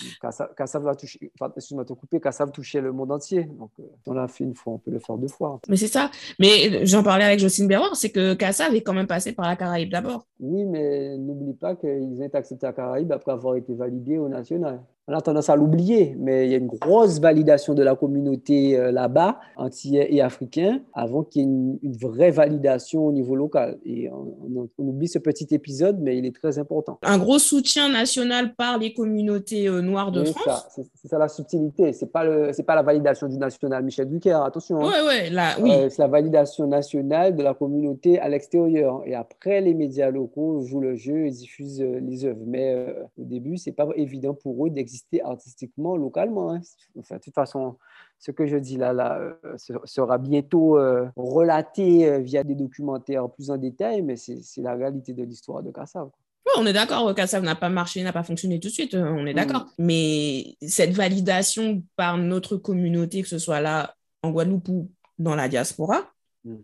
Kassav 0.56 0.82
va 0.82 0.94
toucher, 0.94 1.32
enfin, 1.40 1.50
excuse-moi 1.56 1.84
de 1.84 1.94
couper, 1.94 2.20
Kassav 2.20 2.52
touchait 2.52 2.82
le 2.82 2.92
monde 2.92 3.10
entier. 3.10 3.44
Donc, 3.44 3.70
euh, 3.80 3.84
on 4.06 4.12
l'a 4.12 4.28
fait 4.28 4.44
une 4.44 4.54
fois, 4.54 4.74
on 4.74 4.78
peut 4.78 4.90
le 4.90 4.98
faire 4.98 5.16
deux 5.16 5.28
fois. 5.28 5.58
Mais 5.68 5.76
c'est 5.76 5.88
ça. 5.88 6.10
Mais 6.38 6.84
j'en 6.84 7.02
parlais 7.02 7.24
avec 7.24 7.40
Jocelyne 7.40 7.66
Berroir, 7.66 7.96
c'est 7.96 8.10
que 8.10 8.34
Kassav 8.34 8.74
est 8.74 8.82
quand 8.82 8.92
même 8.92 9.06
passé 9.06 9.32
par 9.32 9.46
la 9.46 9.56
Caraïbe 9.56 9.90
d'abord. 9.90 10.26
Oui, 10.38 10.66
mais 10.66 11.16
n'oublie 11.16 11.54
pas 11.54 11.76
qu'ils 11.76 12.20
ont 12.20 12.22
été 12.22 12.36
acceptés 12.36 12.66
à 12.66 12.70
la 12.70 12.74
Caraïbe 12.74 13.10
après 13.10 13.32
avoir 13.32 13.56
été 13.56 13.74
validés 13.74 14.18
au 14.18 14.28
national 14.28 14.82
on 15.10 15.14
a 15.14 15.20
tendance 15.20 15.50
à 15.50 15.56
l'oublier, 15.56 16.14
mais 16.20 16.46
il 16.46 16.52
y 16.52 16.54
a 16.54 16.58
une 16.58 16.68
grosse 16.68 17.18
validation 17.18 17.74
de 17.74 17.82
la 17.82 17.96
communauté 17.96 18.78
euh, 18.78 18.92
là-bas, 18.92 19.40
antillais 19.56 20.06
et 20.14 20.22
africain, 20.22 20.82
avant 20.94 21.24
qu'il 21.24 21.42
y 21.42 21.44
ait 21.44 21.48
une, 21.48 21.78
vraie 22.00 22.30
validation 22.30 23.06
au 23.06 23.12
niveau 23.12 23.34
local. 23.34 23.78
Et 23.84 24.08
on, 24.08 24.68
oublie 24.78 25.08
ce 25.08 25.18
petit 25.18 25.48
épisode, 25.50 25.98
mais 26.00 26.16
il 26.16 26.26
est 26.26 26.34
très 26.34 26.58
important. 26.58 26.98
Un 27.02 27.18
gros 27.18 27.40
soutien 27.40 27.88
national 27.88 28.54
par 28.54 28.78
les 28.78 28.94
communautés 28.94 29.66
euh, 29.68 29.80
noires 29.80 30.12
de 30.12 30.24
France. 30.24 30.80
C'est 30.94 31.08
ça 31.08 31.18
la 31.18 31.28
subtilité. 31.28 31.92
C'est 31.92 32.12
pas 32.12 32.24
le, 32.24 32.52
c'est 32.52 32.62
pas 32.62 32.76
la 32.76 32.82
validation 32.82 33.26
du 33.26 33.36
national 33.36 33.82
Michel 33.82 34.08
Drucker. 34.08 34.38
Attention. 34.44 34.80
Hein. 34.80 34.90
Ouais, 34.90 35.06
ouais, 35.06 35.30
là, 35.30 35.56
oui. 35.60 35.72
Euh, 35.72 35.88
c'est 35.90 36.02
la 36.02 36.08
validation 36.08 36.68
nationale 36.68 37.34
de 37.34 37.42
la 37.42 37.54
communauté 37.54 38.20
à 38.20 38.28
l'extérieur. 38.28 39.02
Et 39.06 39.14
après, 39.14 39.60
les 39.60 39.74
médias 39.74 40.10
locaux 40.10 40.62
jouent 40.62 40.80
le 40.80 40.94
jeu 40.94 41.26
et 41.26 41.30
diffusent 41.30 41.82
les 41.82 42.24
œuvres. 42.24 42.44
Mais 42.46 42.94
au 43.18 43.24
début, 43.24 43.56
c'est 43.56 43.72
pas 43.72 43.88
évident 43.96 44.34
pour 44.34 44.66
eux 44.66 44.70
d'exister 44.70 44.99
artistiquement 45.22 45.96
localement. 45.96 46.52
Hein. 46.52 46.60
Enfin, 46.98 47.16
de 47.16 47.20
toute 47.20 47.34
façon, 47.34 47.76
ce 48.18 48.30
que 48.30 48.46
je 48.46 48.56
dis 48.56 48.76
là, 48.76 48.92
là 48.92 49.18
euh, 49.18 49.56
sera 49.84 50.18
bientôt 50.18 50.78
euh, 50.78 51.08
relaté 51.16 52.06
euh, 52.06 52.18
via 52.18 52.44
des 52.44 52.54
documentaires 52.54 53.28
plus 53.30 53.50
en 53.50 53.56
détail, 53.56 54.02
mais 54.02 54.16
c'est 54.16 54.42
la 54.58 54.74
réalité 54.74 55.14
de 55.14 55.24
l'histoire 55.24 55.62
de 55.62 55.70
Kassav. 55.70 56.10
on 56.56 56.66
est 56.66 56.72
d'accord, 56.72 57.14
Kassav 57.14 57.42
n'a 57.42 57.56
pas 57.56 57.70
marché, 57.70 58.02
n'a 58.02 58.12
pas 58.12 58.22
fonctionné 58.22 58.60
tout 58.60 58.68
de 58.68 58.72
suite, 58.72 58.94
on 58.94 59.26
est 59.26 59.34
d'accord. 59.34 59.62
Mm. 59.78 59.84
Mais 59.84 60.56
cette 60.66 60.92
validation 60.92 61.82
par 61.96 62.18
notre 62.18 62.56
communauté, 62.56 63.22
que 63.22 63.28
ce 63.28 63.38
soit 63.38 63.60
là 63.60 63.94
en 64.22 64.30
Guadeloupe 64.30 64.68
ou 64.68 64.90
dans 65.18 65.34
la 65.34 65.48
diaspora, 65.48 66.10
mm. 66.44 66.56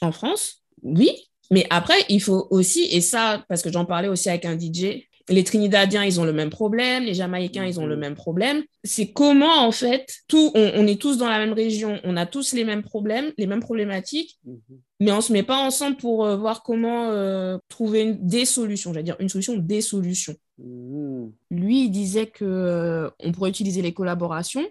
en 0.00 0.12
France, 0.12 0.64
oui. 0.82 1.28
Mais 1.50 1.66
après, 1.68 1.96
il 2.08 2.22
faut 2.22 2.46
aussi, 2.50 2.84
et 2.90 3.02
ça, 3.02 3.44
parce 3.48 3.60
que 3.62 3.70
j'en 3.70 3.84
parlais 3.84 4.08
aussi 4.08 4.30
avec 4.30 4.46
un 4.46 4.58
DJ 4.58 5.06
les 5.28 5.44
Trinidadiens, 5.44 6.04
ils 6.04 6.20
ont 6.20 6.24
le 6.24 6.32
même 6.32 6.50
problème, 6.50 7.04
les 7.04 7.14
Jamaïcains, 7.14 7.64
ils 7.64 7.80
ont 7.80 7.86
le 7.86 7.94
mhm. 7.94 8.00
même 8.00 8.14
problème. 8.14 8.62
C'est 8.82 9.12
comment, 9.12 9.66
en 9.66 9.72
fait, 9.72 10.18
tout, 10.28 10.50
on, 10.54 10.86
est 10.86 11.00
tous 11.00 11.16
dans 11.16 11.28
la 11.28 11.38
même 11.38 11.54
région, 11.54 11.98
on 12.04 12.16
a 12.16 12.26
tous 12.26 12.52
les 12.52 12.64
mêmes 12.64 12.82
problèmes, 12.82 13.32
les 13.38 13.46
mêmes 13.46 13.60
problématiques, 13.60 14.38
mhm. 14.44 14.58
mais 15.00 15.12
on 15.12 15.16
ne 15.16 15.20
se 15.22 15.32
met 15.32 15.42
pas 15.42 15.58
ensemble 15.58 15.96
pour 15.96 16.26
euh, 16.26 16.36
voir 16.36 16.62
comment 16.62 17.10
euh, 17.10 17.56
trouver 17.68 18.14
des 18.14 18.44
solutions, 18.44 18.92
j'allais 18.92 19.04
dire 19.04 19.16
une 19.18 19.30
solution, 19.30 19.56
des 19.56 19.80
solutions. 19.80 20.34
Mhm. 20.58 21.32
Lui, 21.50 21.84
il 21.84 21.90
disait 21.90 22.26
que 22.26 22.44
euh, 22.44 23.10
on 23.20 23.32
pourrait 23.32 23.50
utiliser 23.50 23.80
les 23.80 23.94
collaborations, 23.94 24.66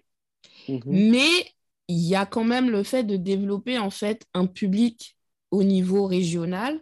mais 0.86 1.30
il 1.88 2.00
y 2.00 2.16
a 2.16 2.26
quand 2.26 2.46
même 2.46 2.70
le 2.70 2.84
fait 2.84 3.04
de 3.04 3.18
développer, 3.18 3.80
en 3.80 3.90
fait, 3.90 4.24
un 4.34 4.46
public 4.46 5.18
au 5.52 5.64
niveau 5.64 6.06
régional 6.06 6.80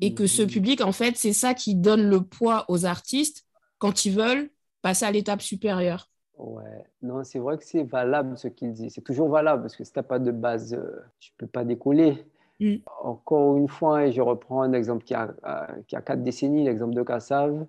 et 0.00 0.14
que 0.14 0.26
ce 0.26 0.42
mhm. 0.42 0.48
public, 0.48 0.80
en 0.80 0.92
fait, 0.92 1.16
c'est 1.16 1.32
ça 1.32 1.54
qui 1.54 1.74
donne 1.74 2.08
le 2.08 2.20
poids 2.20 2.64
aux 2.68 2.84
artistes 2.84 3.44
quand 3.78 4.04
ils 4.04 4.12
veulent 4.12 4.50
passer 4.82 5.04
à 5.04 5.10
l'étape 5.10 5.42
supérieure. 5.42 6.08
Ouais, 6.36 6.84
non, 7.02 7.22
c'est 7.22 7.38
vrai 7.38 7.56
que 7.58 7.64
c'est 7.64 7.84
valable 7.84 8.36
ce 8.36 8.48
qu'il 8.48 8.72
dit. 8.72 8.90
C'est 8.90 9.02
toujours 9.02 9.28
valable 9.28 9.62
parce 9.62 9.76
que 9.76 9.84
si 9.84 9.92
tu 9.92 9.98
n'as 9.98 10.02
pas 10.02 10.18
de 10.18 10.32
base, 10.32 10.74
euh, 10.74 11.00
tu 11.20 11.30
ne 11.32 11.36
peux 11.38 11.46
pas 11.46 11.64
décoller. 11.64 12.24
Mm. 12.60 12.76
Encore 13.02 13.56
une 13.56 13.68
fois, 13.68 14.06
et 14.06 14.12
je 14.12 14.20
reprends 14.20 14.62
un 14.62 14.72
exemple 14.72 15.04
qui 15.04 15.14
a, 15.14 15.34
euh, 15.44 15.82
qui 15.86 15.96
a 15.96 16.02
quatre 16.02 16.22
décennies, 16.22 16.64
l'exemple 16.64 16.94
de 16.94 17.02
Kassav. 17.02 17.66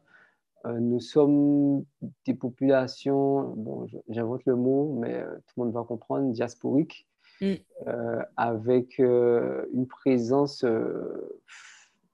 Euh, 0.66 0.80
nous 0.80 1.00
sommes 1.00 1.86
des 2.26 2.34
populations, 2.34 3.54
bon, 3.56 3.88
j'invente 4.10 4.42
le 4.46 4.56
mot, 4.56 4.98
mais 5.00 5.22
tout 5.22 5.54
le 5.58 5.66
monde 5.66 5.74
va 5.74 5.84
comprendre, 5.84 6.32
diasporiques, 6.32 7.08
mm. 7.42 7.54
avec 8.36 8.98
une 8.98 9.86
présence 9.88 10.66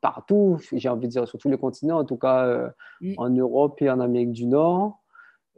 partout, 0.02 0.60
j'ai 0.74 0.90
envie 0.90 1.08
de 1.08 1.12
dire 1.12 1.28
sur 1.28 1.40
tous 1.40 1.50
les 1.50 1.58
continents, 1.58 2.00
en 2.00 2.06
tout 2.06 2.18
cas 2.18 2.46
euh, 2.46 2.70
en 3.18 3.30
Europe 3.30 3.82
et 3.82 3.90
en 3.90 4.00
Amérique 4.00 4.32
du 4.32 4.46
Nord. 4.46 4.98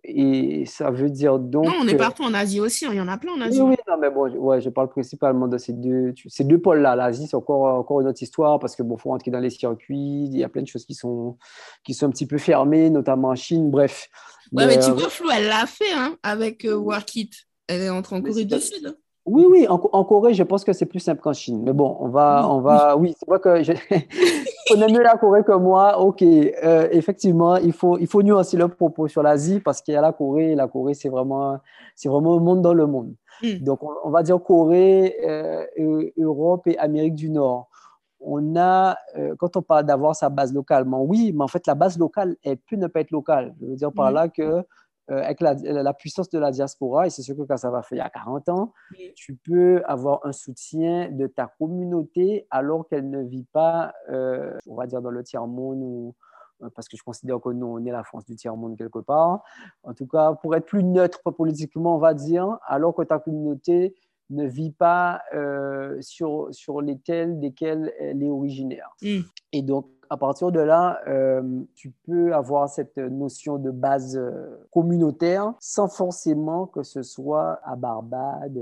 Et 0.05 0.65
ça 0.65 0.91
veut 0.91 1.09
dire 1.09 1.39
donc. 1.39 1.65
Non, 1.65 1.75
on 1.81 1.87
est 1.87 1.95
partout 1.95 2.23
en 2.23 2.33
Asie 2.33 2.59
aussi, 2.59 2.85
hein, 2.85 2.89
il 2.91 2.97
y 2.97 3.01
en 3.01 3.07
a 3.07 3.17
plein 3.17 3.31
en 3.31 3.41
Asie. 3.41 3.61
Oui, 3.61 3.77
non, 3.87 3.97
mais 3.97 4.09
bon, 4.09 4.29
ouais, 4.29 4.59
je 4.59 4.69
parle 4.69 4.89
principalement 4.89 5.47
de 5.47 5.57
ces 5.57 5.71
deux, 5.71 6.13
ces 6.27 6.43
deux 6.43 6.57
pôles-là. 6.57 6.97
L'Asie, 6.97 7.25
c'est 7.27 7.37
encore, 7.37 7.79
encore 7.79 8.01
une 8.01 8.07
autre 8.07 8.21
histoire 8.21 8.59
parce 8.59 8.75
que 8.75 8.83
bon, 8.83 8.97
faut 8.97 9.09
rentrer 9.09 9.31
dans 9.31 9.39
les 9.39 9.49
circuits, 9.49 10.25
il 10.25 10.37
y 10.37 10.43
a 10.43 10.49
plein 10.49 10.61
de 10.61 10.67
choses 10.67 10.85
qui 10.85 10.93
sont, 10.93 11.37
qui 11.85 11.93
sont 11.93 12.07
un 12.07 12.09
petit 12.09 12.27
peu 12.27 12.37
fermées, 12.37 12.89
notamment 12.89 13.29
en 13.29 13.35
Chine, 13.35 13.71
bref. 13.71 14.09
Ouais, 14.51 14.67
mais, 14.67 14.77
tu 14.77 14.89
euh, 14.89 14.93
vois, 14.93 15.09
Flou, 15.09 15.29
elle 15.33 15.47
l'a 15.47 15.65
fait 15.65 15.93
hein, 15.95 16.17
avec 16.21 16.65
euh, 16.65 16.75
Workit. 16.75 17.29
Elle 17.67 17.81
est 17.81 17.89
entrée 17.89 18.17
en 18.17 18.21
Corée 18.21 18.43
du 18.43 18.59
Sud. 18.59 18.97
Oui, 19.25 19.45
oui, 19.49 19.65
en, 19.69 20.03
Corée, 20.03 20.33
je 20.33 20.43
pense 20.43 20.65
que 20.65 20.73
c'est 20.73 20.85
plus 20.85 20.99
simple 20.99 21.21
qu'en 21.21 21.31
Chine. 21.31 21.61
Mais 21.63 21.71
bon, 21.71 21.95
on 22.01 22.09
va, 22.09 22.45
on 22.49 22.59
va, 22.59 22.97
oui, 22.97 23.15
c'est 23.17 23.27
vrai 23.27 23.39
que 23.39 23.63
je... 23.63 23.71
connais 24.67 24.91
mieux 24.91 25.01
la 25.01 25.17
Corée 25.17 25.43
que 25.45 25.55
moi. 25.55 25.97
Ok, 25.99 26.21
euh, 26.21 26.89
effectivement, 26.91 27.55
il 27.55 27.71
faut, 27.71 27.97
il 27.97 28.07
faut 28.07 28.21
nuancer 28.21 28.57
le 28.57 28.67
propos 28.67 29.07
sur 29.07 29.23
l'Asie 29.23 29.61
parce 29.61 29.81
qu'il 29.81 29.93
y 29.93 29.97
a 29.97 30.01
la 30.01 30.11
Corée. 30.11 30.51
Et 30.51 30.55
la 30.55 30.67
Corée, 30.67 30.93
c'est 30.93 31.07
vraiment, 31.07 31.57
c'est 31.95 32.09
vraiment 32.09 32.35
un 32.35 32.41
monde 32.41 32.61
dans 32.61 32.73
le 32.73 32.85
monde. 32.85 33.15
Hmm. 33.41 33.59
Donc, 33.59 33.79
on, 34.03 34.09
va 34.09 34.23
dire 34.23 34.43
Corée, 34.43 35.15
euh, 35.25 35.65
Europe 36.17 36.67
et 36.67 36.77
Amérique 36.77 37.15
du 37.15 37.29
Nord. 37.29 37.69
on 38.19 38.57
a, 38.57 38.97
euh, 39.17 39.35
quand 39.37 39.55
on 39.55 39.61
parle 39.61 39.85
d'avoir 39.85 40.17
sa 40.17 40.29
base 40.29 40.53
localement, 40.53 41.01
oui, 41.01 41.31
mais 41.33 41.45
en 41.45 41.47
fait, 41.47 41.65
la 41.65 41.75
base 41.75 41.97
locale, 41.97 42.35
elle 42.43 42.57
peut 42.57 42.75
ne 42.75 42.87
pas 42.87 42.99
être 42.99 43.11
locale. 43.11 43.55
Je 43.61 43.67
veux 43.67 43.75
dire 43.75 43.93
par 43.93 44.11
là 44.11 44.27
que 44.27 44.65
euh, 45.11 45.21
avec 45.21 45.41
la, 45.41 45.93
puissance 45.93 46.29
de 46.29 46.39
la 46.39 46.49
diaspora, 46.51 47.07
et 47.07 47.09
c'est 47.09 47.23
sûr 47.23 47.35
que 47.35 47.41
quand 47.41 47.57
ça 47.57 47.69
va 47.69 47.81
faire 47.81 47.97
il 47.97 47.99
y 47.99 48.01
a 48.01 48.09
40 48.09 48.47
ans, 48.47 48.73
tu 49.15 49.35
peux 49.35 49.83
avoir 49.85 50.25
un 50.25 50.31
soutien 50.31 51.11
de 51.11 51.27
ta 51.27 51.51
communauté 51.59 52.47
alors 52.49 52.87
qu'elle 52.87 53.09
ne 53.09 53.21
vit 53.21 53.45
pas, 53.51 53.93
euh, 54.09 54.57
on 54.65 54.75
va 54.75 54.87
dire, 54.87 55.01
dans 55.01 55.09
le 55.09 55.21
tiers-monde 55.21 55.79
ou 55.81 56.15
euh, 56.61 56.69
parce 56.73 56.87
que 56.87 56.95
je 56.95 57.03
considère 57.03 57.41
que 57.41 57.49
nous, 57.49 57.67
on 57.67 57.85
est 57.85 57.91
la 57.91 58.03
France 58.03 58.23
du 58.25 58.37
tiers-monde 58.37 58.77
quelque 58.77 58.99
part. 58.99 59.43
En 59.83 59.93
tout 59.93 60.07
cas, 60.07 60.35
pour 60.41 60.55
être 60.55 60.65
plus 60.65 60.85
neutre 60.85 61.31
politiquement, 61.31 61.97
on 61.97 61.99
va 61.99 62.13
dire, 62.13 62.57
alors 62.65 62.95
que 62.95 63.01
ta 63.01 63.19
communauté 63.19 63.95
ne 64.29 64.47
vit 64.47 64.71
pas 64.71 65.21
sur, 65.99 66.47
sur 66.51 66.81
les 66.81 66.97
tels 66.97 67.41
desquels 67.41 67.93
elle 67.99 68.23
est 68.23 68.29
originaire. 68.29 68.95
Mm. 69.01 69.19
Et 69.51 69.61
donc, 69.63 69.87
à 70.13 70.17
partir 70.17 70.51
de 70.51 70.59
là, 70.59 70.99
euh, 71.07 71.41
tu 71.73 71.91
peux 72.05 72.35
avoir 72.35 72.69
cette 72.69 72.97
notion 72.97 73.57
de 73.57 73.71
base 73.71 74.15
euh, 74.15 74.63
communautaire 74.71 75.55
sans 75.59 75.87
forcément 75.87 76.67
que 76.67 76.83
ce 76.83 77.01
soit 77.01 77.59
à 77.63 77.75
Barbade, 77.75 78.59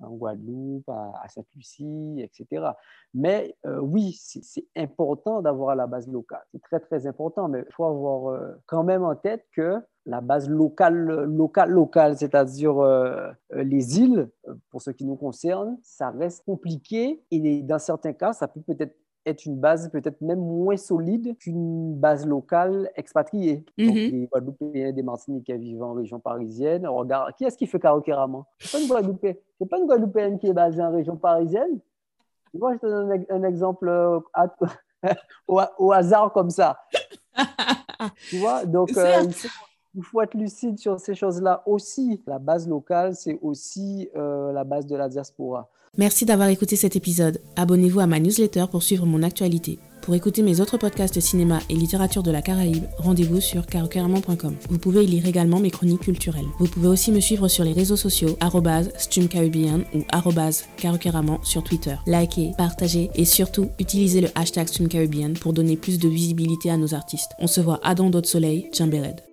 en 0.00 0.10
Guadeloupe, 0.10 0.86
à, 0.90 1.26
Sainte-Lucie, 1.28 2.16
etc. 2.18 2.72
Mais 3.14 3.56
euh, 3.64 3.80
oui, 3.80 4.20
c'est 4.20 4.66
important 4.76 5.40
d'avoir 5.40 5.74
la 5.76 5.86
base 5.86 6.06
locale. 6.08 6.42
C'est 6.52 6.60
très, 6.60 6.78
très 6.78 7.06
important. 7.06 7.48
Mais 7.48 7.64
il 7.66 7.72
faut 7.72 7.86
avoir 7.86 8.38
quand 8.66 8.84
même 8.84 9.02
en 9.02 9.16
tête 9.16 9.46
que 9.56 9.80
la 10.04 10.20
base 10.20 10.50
locale, 10.50 11.24
locale, 11.24 11.70
locale, 11.70 12.18
c'est-à-dire 12.18 12.74
les 13.50 14.00
îles, 14.00 14.28
pour 14.70 14.82
ce 14.82 14.90
qui 14.90 15.06
nous 15.06 15.16
concerne, 15.16 15.78
ça 15.82 16.10
reste 16.10 16.44
compliqué 16.44 17.22
et 17.30 17.62
dans 17.62 17.78
certains 17.78 18.12
cas, 18.12 18.32
ça 18.32 18.48
peut 18.48 18.60
peut-être 18.60 18.96
est 19.24 19.46
une 19.46 19.56
base 19.56 19.90
peut-être 19.90 20.20
même 20.20 20.40
moins 20.40 20.76
solide 20.76 21.36
qu'une 21.38 21.94
base 21.94 22.26
locale 22.26 22.90
expatriée. 22.96 23.64
Mm 23.78 23.86
Donc, 23.86 23.94
les 23.94 24.28
Guadeloupéens, 24.30 24.92
des 24.92 25.02
Martiniquais 25.02 25.56
vivant 25.56 25.90
en 25.90 25.94
région 25.94 26.18
parisienne, 26.18 26.86
regarde, 26.86 27.32
qui 27.36 27.44
est-ce 27.44 27.56
qui 27.56 27.66
fait 27.66 27.78
Karaokérama 27.78 28.44
C'est 28.58 28.72
pas 28.72 28.82
une 28.82 28.88
Guadeloupéenne. 28.88 29.36
C'est 29.58 29.68
pas 29.68 29.78
une 29.78 29.86
Guadeloupéenne 29.86 30.38
qui 30.38 30.48
est 30.48 30.52
basée 30.52 30.82
en 30.82 30.90
région 30.90 31.16
parisienne? 31.16 31.78
Moi, 32.54 32.74
je 32.74 32.78
te 32.78 32.86
donne 32.86 33.24
un, 33.30 33.42
exemple 33.44 33.88
euh, 33.88 34.20
au, 35.78 35.92
hasard 35.92 36.32
comme 36.32 36.50
ça. 36.50 36.78
tu 38.28 38.38
vois? 38.38 38.66
Donc, 38.66 38.90
euh, 38.96 39.24
il, 39.94 40.02
faut, 40.02 40.20
être 40.20 40.34
lucide 40.34 40.78
sur 40.78 41.00
ces 41.00 41.14
choses-là 41.14 41.62
aussi. 41.64 42.22
La 42.26 42.38
base 42.38 42.68
locale, 42.68 43.14
c'est 43.14 43.38
aussi 43.40 44.10
euh, 44.16 44.52
la 44.52 44.64
base 44.64 44.86
de 44.86 44.96
la 44.96 45.08
diaspora. 45.08 45.70
Merci 45.98 46.24
d'avoir 46.24 46.48
écouté 46.48 46.74
cet 46.76 46.96
épisode. 46.96 47.42
Abonnez-vous 47.54 48.00
à 48.00 48.06
ma 48.06 48.18
newsletter 48.18 48.64
pour 48.70 48.82
suivre 48.82 49.04
mon 49.04 49.22
actualité. 49.22 49.78
Pour 50.00 50.14
écouter 50.14 50.40
mes 50.40 50.58
autres 50.58 50.78
podcasts 50.78 51.20
cinéma 51.20 51.60
et 51.68 51.74
littérature 51.74 52.22
de 52.22 52.30
la 52.30 52.40
Caraïbe, 52.40 52.86
rendez-vous 52.96 53.42
sur 53.42 53.66
carocaramon.com. 53.66 54.56
Vous 54.70 54.78
pouvez 54.78 55.04
y 55.04 55.06
lire 55.06 55.26
également 55.26 55.60
mes 55.60 55.70
chroniques 55.70 56.00
culturelles. 56.00 56.46
Vous 56.58 56.66
pouvez 56.66 56.88
aussi 56.88 57.12
me 57.12 57.20
suivre 57.20 57.46
sur 57.46 57.62
les 57.62 57.74
réseaux 57.74 57.96
sociaux 57.96 58.38
stumcaribbean 58.96 59.84
ou 59.94 60.02
carocaramon 60.78 61.38
sur 61.42 61.62
Twitter. 61.62 61.96
Likez, 62.06 62.52
partagez 62.56 63.10
et 63.14 63.26
surtout 63.26 63.68
utilisez 63.78 64.22
le 64.22 64.30
hashtag 64.34 64.68
stumcaribbean 64.68 65.34
pour 65.34 65.52
donner 65.52 65.76
plus 65.76 65.98
de 65.98 66.08
visibilité 66.08 66.70
à 66.70 66.78
nos 66.78 66.94
artistes. 66.94 67.32
On 67.38 67.46
se 67.46 67.60
voit 67.60 67.80
à 67.82 67.94
Don 67.94 68.08
d'autres 68.08 68.30
soleil, 68.30 68.70
Red. 68.80 69.31